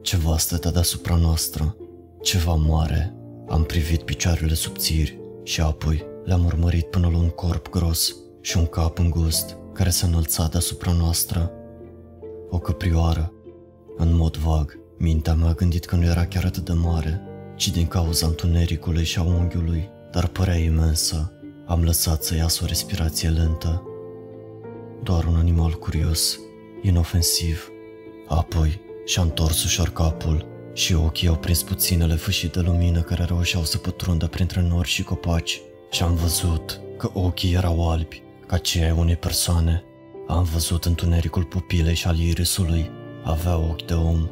Ceva 0.00 0.38
stătea 0.38 0.70
deasupra 0.70 1.16
noastră, 1.16 1.76
ceva 2.22 2.54
mare. 2.54 3.14
Am 3.48 3.64
privit 3.64 4.02
picioarele 4.02 4.54
subțiri 4.54 5.18
și 5.42 5.60
apoi 5.60 6.04
le-am 6.24 6.44
urmărit 6.44 6.86
până 6.86 7.08
la 7.12 7.16
un 7.16 7.28
corp 7.28 7.68
gros 7.70 8.16
și 8.40 8.56
un 8.56 8.66
cap 8.66 8.98
îngust 8.98 9.56
care 9.72 9.90
se 9.90 10.06
înălța 10.06 10.46
deasupra 10.46 10.92
noastră. 10.92 11.52
O 12.50 12.58
căprioară. 12.58 13.32
În 13.96 14.16
mod 14.16 14.36
vag, 14.36 14.78
mintea 14.98 15.34
mea 15.34 15.48
a 15.48 15.52
gândit 15.52 15.84
că 15.84 15.96
nu 15.96 16.04
era 16.04 16.26
chiar 16.26 16.44
atât 16.44 16.64
de 16.64 16.72
mare, 16.72 17.20
ci 17.56 17.70
din 17.70 17.86
cauza 17.86 18.26
întunericului 18.26 19.04
și 19.04 19.18
a 19.18 19.22
unghiului, 19.22 19.90
dar 20.10 20.26
părea 20.26 20.56
imensă. 20.56 21.32
Am 21.66 21.84
lăsat 21.84 22.22
să 22.22 22.34
iasă 22.34 22.60
o 22.62 22.66
respirație 22.66 23.28
lentă. 23.28 23.82
Doar 25.02 25.24
un 25.24 25.34
animal 25.36 25.72
curios, 25.72 26.38
inofensiv. 26.82 27.68
Apoi 28.28 28.80
și-a 29.04 29.22
întors 29.22 29.64
ușor 29.64 29.88
capul 29.88 30.46
și 30.74 30.94
ochii 30.94 31.28
au 31.28 31.36
prins 31.36 31.62
puținele 31.62 32.14
fâșii 32.14 32.48
de 32.48 32.60
lumină 32.60 33.00
care 33.00 33.24
reușeau 33.24 33.64
să 33.64 33.78
pătrundă 33.78 34.26
printre 34.26 34.60
nori 34.60 34.88
și 34.88 35.02
copaci 35.02 35.60
și 35.90 36.02
am 36.02 36.14
văzut 36.14 36.80
că 36.98 37.10
ochii 37.12 37.54
erau 37.54 37.90
albi, 37.90 38.22
ca 38.46 38.58
cei 38.58 38.82
ai 38.82 38.90
unei 38.90 39.16
persoane. 39.16 39.82
Am 40.26 40.42
văzut 40.42 40.84
întunericul 40.84 41.44
pupilei 41.44 41.94
și 41.94 42.06
al 42.06 42.18
irisului. 42.18 42.90
Avea 43.24 43.56
ochi 43.56 43.84
de 43.84 43.94
om. 43.94 44.28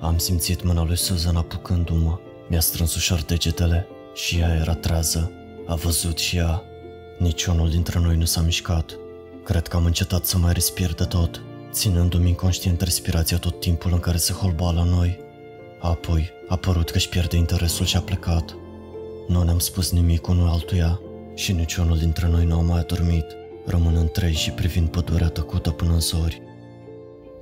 Am 0.00 0.18
simțit 0.18 0.62
mâna 0.62 0.84
lui 0.84 0.96
Susan 0.96 1.36
apucându-mă. 1.36 2.18
Mi-a 2.48 2.60
strâns 2.60 2.94
ușor 2.94 3.22
degetele 3.22 3.86
și 4.14 4.38
ea 4.38 4.54
era 4.54 4.74
trează. 4.74 5.32
A 5.66 5.74
văzut 5.74 6.18
și 6.18 6.36
ea. 6.36 6.62
Niciunul 7.18 7.70
dintre 7.70 7.98
noi 7.98 8.16
nu 8.16 8.24
s-a 8.24 8.40
mișcat. 8.40 8.98
Cred 9.44 9.68
că 9.68 9.76
am 9.76 9.84
încetat 9.84 10.24
să 10.24 10.38
mai 10.38 10.52
respir 10.52 10.94
de 10.94 11.04
tot, 11.04 11.42
ținându-mi 11.70 12.28
inconștient 12.28 12.80
respirația 12.80 13.38
tot 13.38 13.60
timpul 13.60 13.92
în 13.92 14.00
care 14.00 14.16
se 14.16 14.32
holba 14.32 14.70
la 14.70 14.84
noi. 14.84 15.18
Apoi 15.80 16.30
a 16.48 16.56
părut 16.56 16.90
că 16.90 16.96
își 16.96 17.08
pierde 17.08 17.36
interesul 17.36 17.86
și 17.86 17.96
a 17.96 18.00
plecat. 18.00 18.56
Nu 19.28 19.42
ne-am 19.42 19.58
spus 19.58 19.90
nimic 19.90 20.26
unul 20.26 20.48
altuia 20.48 21.00
și 21.34 21.52
niciunul 21.52 21.98
dintre 21.98 22.28
noi 22.28 22.44
nu 22.44 22.58
a 22.58 22.62
mai 22.62 22.78
adormit, 22.78 23.24
rămânând 23.66 24.10
trei 24.10 24.32
și 24.32 24.50
privind 24.50 24.88
pădurea 24.88 25.28
tăcută 25.28 25.70
până 25.70 25.92
în 25.92 26.00
zori. 26.00 26.42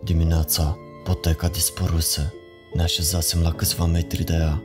Dimineața, 0.04 0.76
poteca 1.04 1.48
dispăruse. 1.48 2.32
Ne 2.74 2.82
așezasem 2.82 3.40
la 3.40 3.52
câțiva 3.52 3.84
metri 3.84 4.24
de 4.24 4.32
ea. 4.32 4.62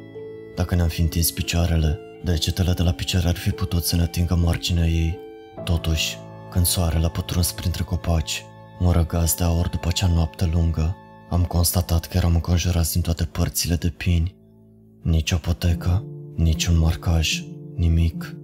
Dacă 0.55 0.75
ne-am 0.75 0.87
fi 0.87 1.01
întins 1.01 1.31
picioarele, 1.31 1.99
degetele 2.23 2.73
de 2.73 2.83
la 2.83 2.91
picioare 2.91 3.27
ar 3.27 3.35
fi 3.35 3.49
putut 3.49 3.83
să 3.83 3.95
ne 3.95 4.01
atingă 4.01 4.35
marginea 4.35 4.87
ei. 4.87 5.17
Totuși, 5.63 6.17
când 6.51 6.65
soarele 6.65 7.05
a 7.05 7.09
pătruns 7.09 7.51
printre 7.51 7.83
copaci, 7.83 8.43
un 8.79 8.91
răgaz 8.91 9.33
de 9.33 9.43
aur 9.43 9.67
după 9.67 9.87
acea 9.87 10.07
noapte 10.07 10.49
lungă, 10.53 10.95
am 11.29 11.43
constatat 11.43 12.05
că 12.05 12.17
eram 12.17 12.33
înconjurați 12.33 12.91
din 12.91 13.01
toate 13.01 13.23
părțile 13.23 13.75
de 13.75 13.89
pini. 13.89 14.35
Nici 15.01 15.31
o 15.31 15.37
potecă, 15.37 16.07
Niciun 16.35 16.77
marcaj, 16.77 17.43
nimic. 17.75 18.35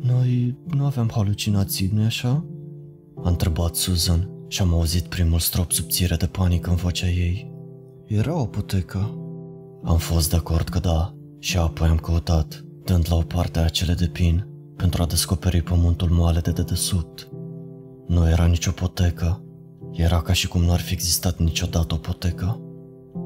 Noi 0.00 0.58
nu 0.66 0.84
aveam 0.84 1.10
halucinații, 1.14 1.90
nu-i 1.92 2.04
așa? 2.04 2.46
A 3.24 3.28
întrebat 3.28 3.74
Susan 3.74 4.30
și 4.48 4.62
am 4.62 4.74
auzit 4.74 5.02
primul 5.02 5.38
strop 5.38 5.72
subțire 5.72 6.16
de 6.16 6.26
panică 6.26 6.70
în 6.70 6.76
vocea 6.76 7.08
ei. 7.08 7.52
Era 8.06 8.40
o 8.40 8.46
putecă. 8.46 9.18
Am 9.84 9.96
fost 9.96 10.30
de 10.30 10.36
acord 10.36 10.68
că 10.68 10.78
da 10.78 11.17
și 11.38 11.58
apoi 11.58 11.88
am 11.88 11.96
căutat, 11.96 12.64
dând 12.84 13.06
la 13.08 13.16
o 13.16 13.22
parte 13.22 13.58
acele 13.58 13.94
de 13.94 14.06
pin, 14.06 14.46
pentru 14.76 15.02
a 15.02 15.06
descoperi 15.06 15.62
pământul 15.62 16.08
moale 16.08 16.40
de 16.40 16.50
dedesubt. 16.50 17.28
Nu 18.06 18.28
era 18.28 18.46
nicio 18.46 18.70
potecă. 18.70 19.42
Era 19.92 20.22
ca 20.22 20.32
și 20.32 20.48
cum 20.48 20.62
nu 20.62 20.72
ar 20.72 20.80
fi 20.80 20.92
existat 20.92 21.38
niciodată 21.38 21.94
o 21.94 21.96
potecă. 21.96 22.60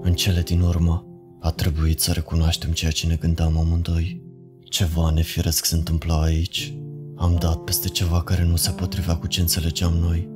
În 0.03 0.15
cele 0.15 0.41
din 0.41 0.61
urmă, 0.61 1.07
a 1.41 1.51
trebuit 1.51 2.01
să 2.01 2.13
recunoaștem 2.13 2.71
ceea 2.73 2.91
ce 2.91 3.07
ne 3.07 3.15
gândeam 3.15 3.59
amândoi. 3.59 4.23
Ceva 4.63 5.11
nefiresc 5.11 5.65
se 5.65 5.75
întâmpla 5.75 6.23
aici. 6.23 6.75
Am 7.17 7.37
dat 7.41 7.57
peste 7.57 7.89
ceva 7.89 8.23
care 8.23 8.45
nu 8.45 8.57
se 8.57 8.71
potrivea 8.71 9.17
cu 9.17 9.27
ce 9.27 9.41
înțelegeam 9.41 9.93
noi. 9.93 10.29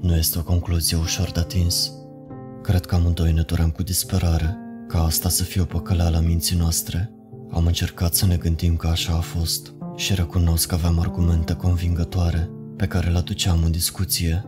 Nu 0.00 0.16
este 0.16 0.38
o 0.38 0.42
concluzie 0.42 0.96
ușor 0.96 1.30
de 1.30 1.40
atins. 1.40 1.92
Cred 2.62 2.86
că 2.86 2.94
amândoi 2.94 3.32
ne 3.32 3.42
doream 3.42 3.70
cu 3.70 3.82
disperare 3.82 4.58
ca 4.90 5.04
asta 5.04 5.28
să 5.28 5.42
fie 5.42 5.60
o 5.60 5.64
păcăleală 5.64 6.16
a 6.16 6.20
minții 6.20 6.56
noastre. 6.56 7.10
Am 7.50 7.66
încercat 7.66 8.14
să 8.14 8.26
ne 8.26 8.36
gândim 8.36 8.76
că 8.76 8.86
așa 8.86 9.12
a 9.12 9.20
fost 9.20 9.72
și 9.96 10.14
recunosc 10.14 10.68
că 10.68 10.74
aveam 10.74 10.98
argumente 10.98 11.54
convingătoare 11.54 12.50
pe 12.76 12.86
care 12.86 13.10
le 13.10 13.18
aduceam 13.18 13.62
în 13.64 13.70
discuție. 13.70 14.44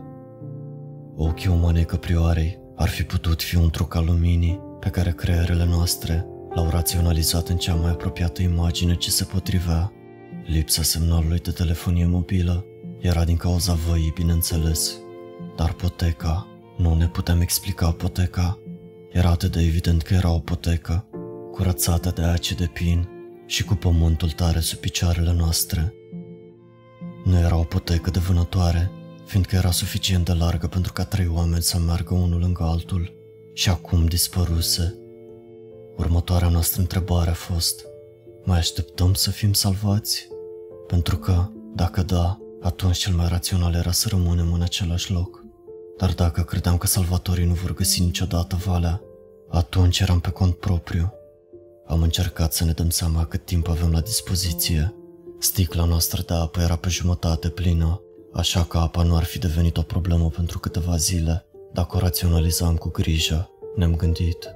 Ochii 1.15 1.49
umanei 1.49 1.85
căprioarei 1.85 2.59
ar 2.75 2.87
fi 2.87 3.03
putut 3.03 3.41
fi 3.41 3.55
un 3.55 3.69
truc 3.69 3.95
al 3.95 4.05
luminii 4.05 4.59
pe 4.79 4.89
care 4.89 5.11
creierele 5.11 5.65
noastre 5.65 6.25
l-au 6.53 6.69
raționalizat 6.69 7.47
în 7.47 7.57
cea 7.57 7.75
mai 7.75 7.91
apropiată 7.91 8.41
imagine 8.41 8.95
ce 8.95 9.09
se 9.09 9.23
potrivea. 9.23 9.91
Lipsa 10.45 10.81
semnalului 10.81 11.39
de 11.39 11.51
telefonie 11.51 12.05
mobilă 12.05 12.65
era 12.99 13.23
din 13.23 13.37
cauza 13.37 13.73
văii, 13.73 14.11
bineînțeles, 14.15 14.93
dar 15.55 15.73
poteca, 15.73 16.47
nu 16.77 16.95
ne 16.95 17.07
putem 17.07 17.41
explica 17.41 17.91
poteca. 17.91 18.62
Era 19.13 19.29
atât 19.29 19.51
de 19.51 19.61
evident 19.61 20.01
că 20.01 20.13
era 20.13 20.31
o 20.31 20.39
potecă, 20.39 21.05
curățată 21.51 22.11
de 22.15 22.21
ace 22.21 22.55
de 22.55 22.65
pin 22.73 23.09
și 23.45 23.63
cu 23.63 23.73
pământul 23.73 24.29
tare 24.29 24.59
sub 24.59 24.79
picioarele 24.79 25.33
noastre. 25.33 25.93
Nu 27.23 27.37
era 27.37 27.57
o 27.57 27.63
potecă 27.63 28.09
de 28.09 28.19
vânătoare, 28.19 28.91
fiindcă 29.25 29.55
era 29.55 29.71
suficient 29.71 30.25
de 30.25 30.33
largă 30.33 30.67
pentru 30.67 30.93
ca 30.93 31.05
trei 31.05 31.27
oameni 31.27 31.61
să 31.61 31.79
meargă 31.79 32.13
unul 32.13 32.39
lângă 32.39 32.63
altul 32.63 33.13
și 33.53 33.69
acum 33.69 34.05
dispăruse. 34.05 34.97
Următoarea 35.97 36.49
noastră 36.49 36.81
întrebare 36.81 37.29
a 37.29 37.33
fost, 37.33 37.85
mai 38.43 38.57
așteptăm 38.57 39.13
să 39.13 39.31
fim 39.31 39.53
salvați? 39.53 40.27
Pentru 40.87 41.17
că, 41.17 41.49
dacă 41.75 42.03
da, 42.03 42.39
atunci 42.61 42.97
cel 42.97 43.13
mai 43.13 43.27
rațional 43.27 43.73
era 43.73 43.91
să 43.91 44.07
rămânem 44.09 44.53
în 44.53 44.61
același 44.61 45.11
loc. 45.11 45.42
Dar 45.97 46.13
dacă 46.13 46.41
credeam 46.41 46.77
că 46.77 46.87
salvatorii 46.87 47.45
nu 47.45 47.53
vor 47.53 47.73
găsi 47.73 48.01
niciodată 48.01 48.55
valea, 48.65 49.01
atunci 49.49 49.99
eram 49.99 50.19
pe 50.19 50.29
cont 50.29 50.55
propriu. 50.55 51.13
Am 51.85 52.01
încercat 52.01 52.53
să 52.53 52.65
ne 52.65 52.71
dăm 52.71 52.89
seama 52.89 53.25
cât 53.25 53.45
timp 53.45 53.67
avem 53.67 53.91
la 53.91 54.01
dispoziție. 54.01 54.93
Sticla 55.39 55.85
noastră 55.85 56.21
de 56.21 56.33
apă 56.33 56.61
era 56.61 56.75
pe 56.75 56.89
jumătate 56.89 57.49
plină, 57.49 58.01
așa 58.33 58.63
că 58.63 58.77
apa 58.77 59.03
nu 59.03 59.15
ar 59.15 59.23
fi 59.23 59.39
devenit 59.39 59.77
o 59.77 59.81
problemă 59.81 60.29
pentru 60.29 60.59
câteva 60.59 60.95
zile. 60.95 61.45
Dacă 61.73 61.95
o 61.95 61.99
raționalizam 61.99 62.75
cu 62.75 62.89
grijă, 62.89 63.49
ne-am 63.75 63.95
gândit. 63.95 64.49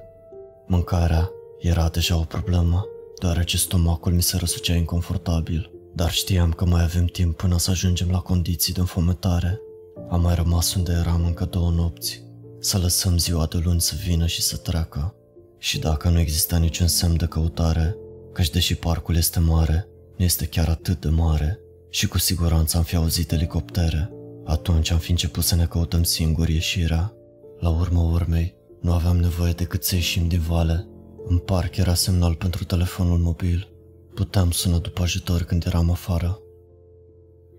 Mâncarea 0.66 1.30
era 1.58 1.88
deja 1.88 2.16
o 2.18 2.22
problemă, 2.24 2.86
deoarece 3.20 3.56
stomacul 3.56 4.12
mi 4.12 4.22
se 4.22 4.36
răsucea 4.36 4.74
inconfortabil, 4.74 5.70
dar 5.94 6.10
știam 6.10 6.52
că 6.52 6.64
mai 6.64 6.82
avem 6.82 7.04
timp 7.04 7.36
până 7.36 7.58
să 7.58 7.70
ajungem 7.70 8.10
la 8.10 8.18
condiții 8.18 8.72
de 8.72 8.80
înfometare. 8.80 9.60
Am 10.10 10.20
mai 10.20 10.34
rămas 10.34 10.74
unde 10.74 10.92
eram 10.92 11.24
încă 11.24 11.44
două 11.44 11.70
nopți, 11.70 12.22
să 12.60 12.78
lăsăm 12.78 13.18
ziua 13.18 13.46
de 13.46 13.60
luni 13.64 13.80
să 13.80 13.94
vină 14.04 14.26
și 14.26 14.42
să 14.42 14.56
treacă. 14.56 15.14
Și 15.58 15.78
dacă 15.78 16.08
nu 16.08 16.18
exista 16.18 16.56
niciun 16.56 16.86
semn 16.86 17.16
de 17.16 17.26
căutare, 17.26 17.96
căci 18.32 18.50
deși 18.50 18.74
parcul 18.74 19.16
este 19.16 19.40
mare, 19.40 19.88
nu 20.16 20.24
este 20.24 20.46
chiar 20.46 20.68
atât 20.68 21.00
de 21.00 21.08
mare 21.08 21.60
și 21.90 22.08
cu 22.08 22.18
siguranță 22.18 22.76
am 22.76 22.82
fi 22.82 22.96
auzit 22.96 23.32
elicoptere, 23.32 24.10
atunci 24.44 24.90
am 24.90 24.98
fi 24.98 25.10
început 25.10 25.44
să 25.44 25.54
ne 25.54 25.66
căutăm 25.66 26.02
singuri 26.02 26.52
ieșirea. 26.52 27.12
La 27.58 27.68
urmă 27.68 28.00
urmei, 28.00 28.54
nu 28.80 28.92
aveam 28.92 29.16
nevoie 29.16 29.52
decât 29.52 29.84
să 29.84 29.94
ieșim 29.94 30.28
din 30.28 30.40
vale. 30.40 30.86
În 31.26 31.38
parc 31.38 31.76
era 31.76 31.94
semnal 31.94 32.34
pentru 32.34 32.64
telefonul 32.64 33.18
mobil. 33.18 33.68
Puteam 34.14 34.50
suna 34.50 34.78
după 34.78 35.02
ajutor 35.02 35.42
când 35.42 35.64
eram 35.66 35.90
afară. 35.90 36.38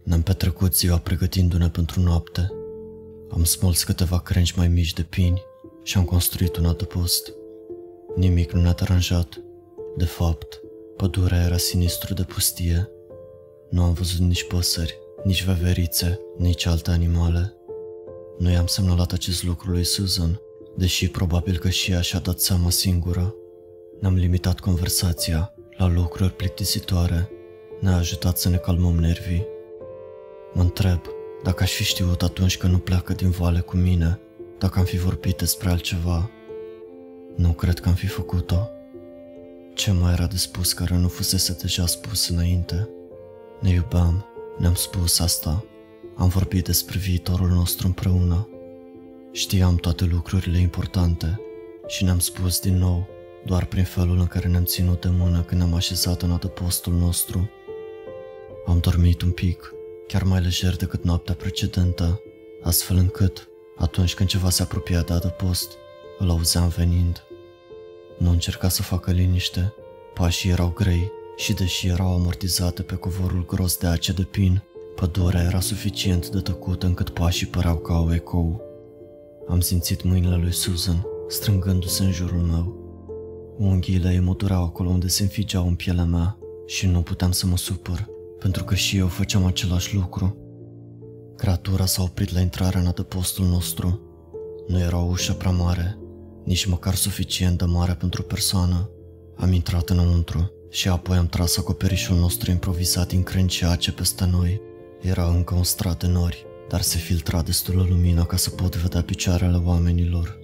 Ne-am 0.10 0.22
petrecut 0.22 0.76
ziua 0.76 0.98
pregătindu-ne 0.98 1.70
pentru 1.70 2.02
noapte. 2.02 2.52
Am 3.30 3.44
smols 3.44 3.84
câteva 3.84 4.20
crengi 4.20 4.54
mai 4.58 4.68
mici 4.68 4.94
de 4.94 5.02
pini 5.02 5.42
și 5.84 5.98
am 5.98 6.06
construit 6.06 6.56
un 6.56 6.66
adăpost. 6.66 7.34
Nimic 8.16 8.52
nu 8.52 8.62
ne-a 8.62 8.74
deranjat. 8.74 9.42
De 9.98 10.06
fapt, 10.06 10.60
pădurea 10.98 11.44
era 11.44 11.58
sinistru 11.58 12.14
de 12.14 12.24
pustie. 12.24 12.90
Nu 13.70 13.84
am 13.84 13.94
văzut 13.94 14.20
nici 14.20 14.48
păsări, 14.48 14.98
nici 15.24 15.44
veverițe, 15.44 16.20
nici 16.38 16.66
alte 16.66 16.92
animale. 16.92 17.54
Nu 18.38 18.50
i-am 18.50 18.68
semnalat 18.68 19.12
acest 19.12 19.44
lucru 19.44 19.72
lui 19.72 19.84
Susan, 19.84 20.40
deși 20.76 21.08
probabil 21.08 21.58
că 21.58 21.70
și 21.70 21.92
ea 21.92 22.02
și-a 22.02 22.20
dat 22.20 22.40
seama 22.40 22.70
singură. 22.70 23.36
Ne-am 24.00 24.16
limitat 24.16 24.60
conversația 24.60 25.54
la 25.78 25.88
lucruri 25.88 26.34
plictisitoare. 26.36 27.30
Ne-a 27.80 27.96
ajutat 27.96 28.38
să 28.38 28.50
ne 28.50 28.58
calmăm 28.58 28.96
nervii. 28.96 29.58
Mă 30.54 30.62
întreb 30.62 31.00
dacă 31.44 31.64
aș 31.64 31.72
fi 31.72 31.84
știut 31.84 32.22
atunci 32.22 32.58
că 32.58 32.68
nu 32.68 32.78
pleacă 32.78 33.14
din 33.14 33.30
vale 33.30 33.60
cu 33.60 33.78
mine, 33.78 34.20
dacă 34.58 34.80
am 34.80 34.86
fi 34.86 34.98
vorbit 34.98 35.38
despre 35.38 35.70
altceva. 35.70 36.30
Nu 37.36 37.52
cred 37.52 37.80
că 37.80 37.90
am 37.90 37.96
fi 37.96 38.08
făcut-o. 38.08 38.70
Ce 39.74 39.92
mai 39.92 40.12
era 40.12 40.26
de 40.26 40.38
spus 40.38 40.74
care 40.74 40.96
nu 40.96 41.08
fusese 41.08 41.58
deja 41.62 41.86
spus 41.86 42.30
înainte? 42.30 42.90
Ne 43.60 43.70
iubeam, 43.70 44.26
ne-am 44.58 44.74
spus 44.74 45.20
asta. 45.20 45.66
Am 46.16 46.28
vorbit 46.28 46.66
despre 46.66 46.98
viitorul 46.98 47.48
nostru 47.50 47.88
împreună. 47.88 48.48
Știam 49.32 49.76
toate 49.76 50.06
lucrurile 50.06 50.60
importante 50.60 51.40
și 51.88 52.04
ne-am 52.04 52.20
spus 52.20 52.60
din 52.60 52.78
nou, 52.78 53.08
doar 53.46 53.66
prin 53.66 53.84
felul 53.84 54.20
în 54.20 54.28
care 54.28 54.48
ne-am 54.48 54.64
ținut 54.64 55.02
de 55.02 55.10
mână 55.12 55.42
când 55.42 55.62
ne-am 55.62 55.74
așezat 55.74 56.22
în 56.22 56.32
adăpostul 56.32 56.94
nostru. 56.94 57.50
Am 58.66 58.80
dormit 58.80 59.22
un 59.22 59.32
pic, 59.32 59.74
chiar 60.10 60.24
mai 60.24 60.42
lejer 60.42 60.76
decât 60.76 61.04
noaptea 61.04 61.34
precedentă, 61.34 62.22
astfel 62.62 62.98
încât, 62.98 63.48
atunci 63.78 64.14
când 64.14 64.30
ceva 64.30 64.50
se 64.50 64.62
apropia 64.62 65.02
de 65.02 65.14
adăpost, 65.14 65.72
îl 66.18 66.30
auzeam 66.30 66.68
venind. 66.68 67.24
Nu 68.18 68.30
încerca 68.30 68.70
să 68.70 68.82
facă 68.82 69.12
liniște, 69.12 69.74
pașii 70.14 70.50
erau 70.50 70.70
grei 70.76 71.12
și 71.36 71.54
deși 71.54 71.88
erau 71.88 72.14
amortizate 72.14 72.82
pe 72.82 72.96
covorul 72.96 73.46
gros 73.46 73.78
de 73.78 73.88
ace 73.88 74.12
de 74.12 74.24
pin, 74.24 74.64
pădurea 74.96 75.42
era 75.44 75.60
suficient 75.60 76.28
de 76.28 76.40
tăcută 76.40 76.86
încât 76.86 77.10
pașii 77.10 77.48
păreau 77.48 77.78
ca 77.78 78.00
o 78.00 78.14
ecou. 78.14 78.62
Am 79.48 79.60
simțit 79.60 80.04
mâinile 80.04 80.36
lui 80.36 80.54
Susan 80.54 81.08
strângându-se 81.28 82.04
în 82.04 82.12
jurul 82.12 82.42
meu. 82.42 82.78
Unghiile 83.58 84.10
îi 84.10 84.20
mutureau 84.20 84.64
acolo 84.64 84.90
unde 84.90 85.08
se 85.08 85.24
înfigeau 85.24 85.68
în 85.68 85.76
pielea 85.76 86.06
mea 86.06 86.38
și 86.66 86.88
nu 86.88 87.02
puteam 87.02 87.32
să 87.32 87.46
mă 87.46 87.58
supăr, 87.58 88.08
pentru 88.40 88.64
că 88.64 88.76
și 88.76 88.98
eu 88.98 89.08
făceam 89.08 89.46
același 89.46 89.96
lucru. 89.96 90.38
Creatura 91.38 91.86
s-a 91.86 92.02
oprit 92.02 92.34
la 92.34 92.40
intrarea 92.40 92.80
în 92.80 92.88
adăpostul 92.88 93.46
nostru. 93.46 94.02
Nu 94.68 94.80
era 94.80 94.98
o 94.98 95.10
ușă 95.10 95.34
prea 95.34 95.52
mare, 95.52 95.98
nici 96.46 96.66
măcar 96.66 96.96
suficient 96.96 97.58
de 97.58 97.66
mare 97.66 97.94
pentru 97.94 98.22
o 98.22 98.26
persoană. 98.26 98.90
Am 99.36 99.52
intrat 99.52 99.90
înăuntru 99.90 100.52
și 100.70 100.90
apoi 100.90 101.18
am 101.18 101.28
tras 101.28 101.58
acoperișul 101.58 102.18
nostru 102.18 102.52
improvizat 102.52 103.08
din 103.08 103.24
crengi 103.24 103.64
ace 103.64 103.92
peste 103.92 104.26
noi. 104.26 104.62
Era 105.02 105.28
încă 105.28 105.56
un 105.56 105.64
strat 105.64 106.00
de 106.00 106.08
nori, 106.08 106.46
dar 106.70 106.82
se 106.82 106.98
filtra 106.98 107.42
destul 107.42 107.76
de 107.76 107.86
lumină 107.90 108.24
ca 108.24 108.36
să 108.36 108.50
pot 108.50 108.76
vedea 108.76 109.02
picioarele 109.02 109.62
oamenilor. 109.66 110.40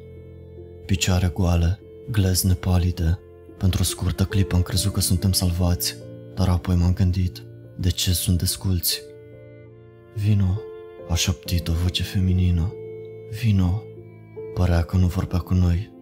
Picioare 0.85 1.27
goale, 1.27 1.79
glezne 2.11 2.53
palide. 2.53 3.19
Pentru 3.57 3.81
o 3.81 3.85
scurtă 3.85 4.23
clipă 4.23 4.55
am 4.55 4.61
crezut 4.61 4.93
că 4.93 4.99
suntem 4.99 5.31
salvați, 5.31 5.95
dar 6.35 6.49
apoi 6.49 6.75
m-am 6.75 6.93
gândit, 6.93 7.44
de 7.77 7.89
ce 7.89 8.13
sunt 8.13 8.38
desculți? 8.38 9.01
Vino, 10.13 10.60
a 11.10 11.15
șoptit 11.15 11.67
o 11.67 11.74
voce 11.84 12.03
feminină. 12.03 12.74
Vino, 13.41 13.84
părea 14.53 14.84
că 14.84 14.98
nu 14.98 15.08
vorbea 15.08 15.39
cu 15.39 15.53
noi. 15.53 15.94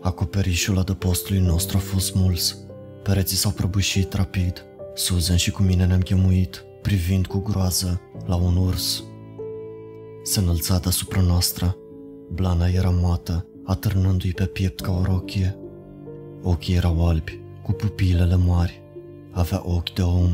Acoperișul 0.00 0.78
adăpostului 0.78 1.40
nostru 1.40 1.76
a 1.76 1.80
fost 1.80 2.06
smuls. 2.06 2.58
Pereții 3.02 3.36
s-au 3.36 3.50
prăbușit 3.50 4.12
rapid. 4.12 4.64
Susan 4.94 5.36
și 5.36 5.50
cu 5.50 5.62
mine 5.62 5.86
ne-am 5.86 6.00
chemuit, 6.00 6.64
privind 6.82 7.26
cu 7.26 7.38
groază 7.38 8.00
la 8.26 8.36
un 8.36 8.56
urs. 8.56 9.04
Se 10.22 10.40
înălța 10.40 10.78
deasupra 10.78 11.20
noastră. 11.20 11.76
Blana 12.32 12.66
era 12.66 12.90
moată, 12.90 13.46
atârnându-i 13.64 14.32
pe 14.32 14.46
piept 14.46 14.80
ca 14.80 14.92
o 14.92 15.02
rochie. 15.02 15.56
Ochii 16.42 16.74
erau 16.74 17.08
albi, 17.08 17.40
cu 17.62 17.72
pupilele 17.72 18.36
mari. 18.36 18.82
Avea 19.30 19.62
ochi 19.64 19.92
de 19.92 20.02
om. 20.02 20.30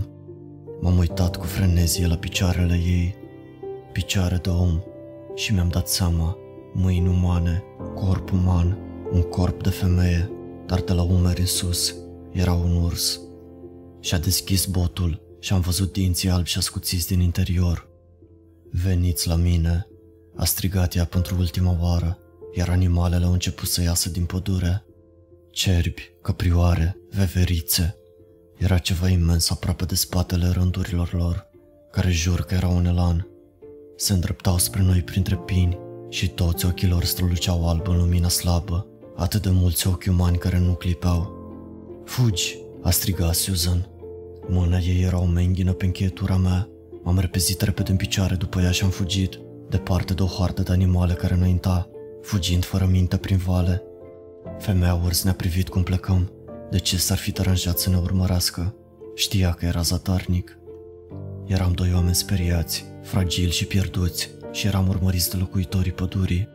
M-am 0.81 0.99
uitat 0.99 1.37
cu 1.37 1.45
frenezie 1.45 2.07
la 2.07 2.17
picioarele 2.17 2.75
ei. 2.75 3.15
Picioare 3.93 4.37
de 4.37 4.49
om. 4.49 4.81
Și 5.35 5.53
mi-am 5.53 5.69
dat 5.69 5.89
seama, 5.89 6.37
mâini 6.75 7.09
umane, 7.09 7.63
corp 7.95 8.33
uman, 8.33 8.79
un 9.13 9.23
corp 9.23 9.63
de 9.63 9.71
femeie, 9.71 10.31
dar 10.67 10.81
de 10.81 10.93
la 10.93 11.03
umeri 11.03 11.41
în 11.41 11.47
sus 11.47 11.95
era 12.33 12.53
un 12.53 12.83
urs. 12.83 13.21
Și-a 14.01 14.19
deschis 14.19 14.67
botul 14.67 15.37
și 15.41 15.53
am 15.53 15.61
văzut 15.61 15.93
dinții 15.93 16.29
albi 16.29 16.49
și 16.49 16.59
ascuțiți 16.59 17.07
din 17.07 17.21
interior. 17.21 17.89
Veniți 18.71 19.29
la 19.29 19.35
mine, 19.35 19.87
a 20.37 20.45
strigat 20.45 20.95
ea 20.95 21.05
pentru 21.05 21.37
ultima 21.39 21.79
oară, 21.81 22.19
iar 22.55 22.69
animalele 22.69 23.25
au 23.25 23.33
început 23.33 23.69
să 23.69 23.83
iasă 23.83 24.09
din 24.09 24.25
pădure. 24.25 24.85
Cerbi, 25.51 26.11
căprioare, 26.23 26.99
veverițe. 27.11 27.98
Era 28.59 28.79
ceva 28.79 29.09
imens 29.09 29.51
aproape 29.51 29.85
de 29.85 29.95
spatele 29.95 30.49
rândurilor 30.49 31.13
lor, 31.13 31.51
care 31.91 32.11
jur 32.11 32.41
că 32.41 32.55
era 32.55 32.69
un 32.69 32.87
elan. 32.87 33.29
Se 33.97 34.13
îndreptau 34.13 34.59
spre 34.59 34.83
noi 34.83 35.03
printre 35.03 35.37
pini 35.37 35.79
și 36.09 36.29
toți 36.29 36.67
ochii 36.67 36.89
lor 36.89 37.05
străluceau 37.05 37.69
alb 37.69 37.89
în 37.89 37.97
lumina 37.97 38.29
slabă, 38.29 38.87
atât 39.17 39.43
de 39.43 39.51
mulți 39.51 39.87
ochi 39.87 40.07
umani 40.09 40.39
care 40.39 40.59
nu 40.59 40.73
clipeau. 40.73 41.37
Fugi, 42.05 42.59
a 42.83 42.91
strigat 42.91 43.35
Susan. 43.35 43.89
Mâna 44.49 44.79
ei 44.79 45.03
era 45.03 45.21
o 45.21 45.27
menghină 45.27 45.73
pe 45.73 45.85
încheietura 45.85 46.37
mea. 46.37 46.69
M-am 47.03 47.19
repezit 47.19 47.61
repede 47.61 47.91
în 47.91 47.97
picioare 47.97 48.35
după 48.35 48.61
ea 48.61 48.71
și 48.71 48.85
am 48.85 48.91
fugit, 48.91 49.39
departe 49.69 50.15
de 50.15 50.23
o 50.23 50.27
hoardă 50.27 50.63
de 50.63 50.73
animale 50.73 51.13
care 51.13 51.35
înainta, 51.35 51.89
fugind 52.23 52.65
fără 52.65 52.87
minte 52.91 53.17
prin 53.17 53.37
vale. 53.37 53.83
Femeia 54.59 54.95
urs 55.05 55.23
ne-a 55.23 55.35
privit 55.35 55.69
cum 55.69 55.83
plecăm. 55.83 56.33
De 56.71 56.79
ce 56.79 56.97
s-ar 56.97 57.19
fi 57.19 57.31
deranjat 57.31 57.79
să 57.79 57.91
ne 57.91 57.97
urmărească? 57.97 58.75
Știa 59.15 59.53
că 59.53 59.65
era 59.65 59.81
zatarnic. 59.81 60.59
Eram 61.47 61.73
doi 61.73 61.93
oameni 61.95 62.15
speriați, 62.15 62.85
fragili 63.03 63.51
și 63.51 63.65
pierduți 63.65 64.31
și 64.53 64.67
eram 64.67 64.89
urmăriți 64.89 65.31
de 65.31 65.37
locuitorii 65.37 65.93
pădurii. 65.93 66.49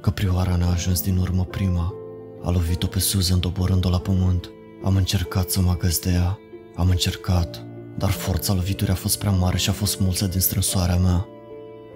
Căprioara 0.00 0.56
ne-a 0.56 0.68
ajuns 0.68 1.02
din 1.02 1.16
urmă 1.16 1.44
prima. 1.44 1.94
A 2.42 2.50
lovit-o 2.50 2.86
pe 2.86 2.98
Susan 2.98 3.40
doborând-o 3.40 3.88
la 3.88 3.98
pământ. 3.98 4.50
Am 4.84 4.96
încercat 4.96 5.50
să 5.50 5.60
mă 5.60 5.70
agăs 5.70 5.98
de 5.98 6.10
ea. 6.10 6.38
Am 6.76 6.88
încercat, 6.88 7.64
dar 7.98 8.10
forța 8.10 8.52
loviturii 8.52 8.92
a 8.92 8.96
fost 8.96 9.18
prea 9.18 9.30
mare 9.30 9.56
și 9.56 9.68
a 9.68 9.72
fost 9.72 10.00
mulță 10.00 10.26
din 10.26 10.40
strânsoarea 10.40 10.96
mea. 10.96 11.26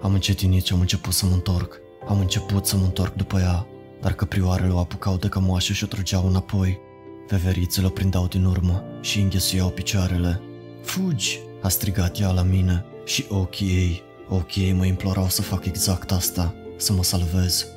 Am 0.01 0.13
încetinit 0.13 0.65
și 0.65 0.73
am 0.73 0.79
început 0.79 1.13
să 1.13 1.25
mă 1.25 1.33
întorc. 1.33 1.79
Am 2.07 2.19
început 2.19 2.65
să 2.65 2.77
mă 2.77 2.83
întorc 2.83 3.13
după 3.13 3.39
ea, 3.39 3.67
dar 4.01 4.13
căprioarele 4.13 4.73
o 4.73 4.79
apucau 4.79 5.17
de 5.17 5.27
cămoașă 5.27 5.73
și 5.73 5.83
o 5.83 5.87
trăgeau 5.87 6.27
înapoi. 6.27 6.79
Veverițele 7.27 7.85
o 7.85 7.89
prindeau 7.89 8.27
din 8.27 8.45
urmă 8.45 8.83
și 9.01 9.19
înghesuiau 9.19 9.69
picioarele. 9.69 10.41
Fugi! 10.83 11.39
a 11.61 11.69
strigat 11.69 12.19
ea 12.19 12.31
la 12.31 12.41
mine 12.41 12.85
și 13.05 13.25
ochii 13.29 13.67
ei, 13.67 14.03
ochii 14.29 14.63
ei 14.63 14.73
mă 14.73 14.85
implorau 14.85 15.29
să 15.29 15.41
fac 15.41 15.65
exact 15.65 16.11
asta, 16.11 16.55
să 16.77 16.93
mă 16.93 17.03
salvez. 17.03 17.67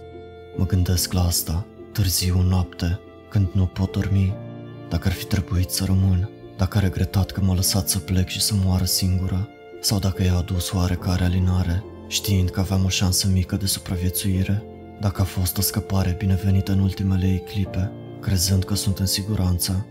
Mă 0.56 0.66
gândesc 0.66 1.12
la 1.12 1.24
asta, 1.24 1.66
târziu 1.92 2.40
noapte, 2.40 3.00
când 3.28 3.48
nu 3.52 3.66
pot 3.66 3.92
dormi, 3.92 4.34
dacă 4.88 5.08
ar 5.08 5.14
fi 5.14 5.24
trebuit 5.24 5.70
să 5.70 5.84
rămân, 5.84 6.30
dacă 6.56 6.78
a 6.78 6.80
regretat 6.80 7.30
că 7.30 7.40
m-a 7.40 7.54
lăsat 7.54 7.88
să 7.88 7.98
plec 7.98 8.28
și 8.28 8.40
să 8.40 8.54
moară 8.64 8.84
singură, 8.84 9.48
sau 9.80 9.98
dacă 9.98 10.22
i-a 10.22 10.36
adus 10.36 10.72
oarecare 10.72 11.24
alinare, 11.24 11.84
știind 12.08 12.50
că 12.50 12.60
aveam 12.60 12.84
o 12.84 12.88
șansă 12.88 13.28
mică 13.32 13.56
de 13.56 13.66
supraviețuire, 13.66 14.62
dacă 15.00 15.20
a 15.20 15.24
fost 15.24 15.58
o 15.58 15.60
scăpare 15.60 16.14
binevenită 16.18 16.72
în 16.72 16.78
ultimele 16.78 17.26
ei 17.26 17.42
clipe, 17.52 17.92
crezând 18.20 18.64
că 18.64 18.74
sunt 18.74 18.98
în 18.98 19.06
siguranță. 19.06 19.86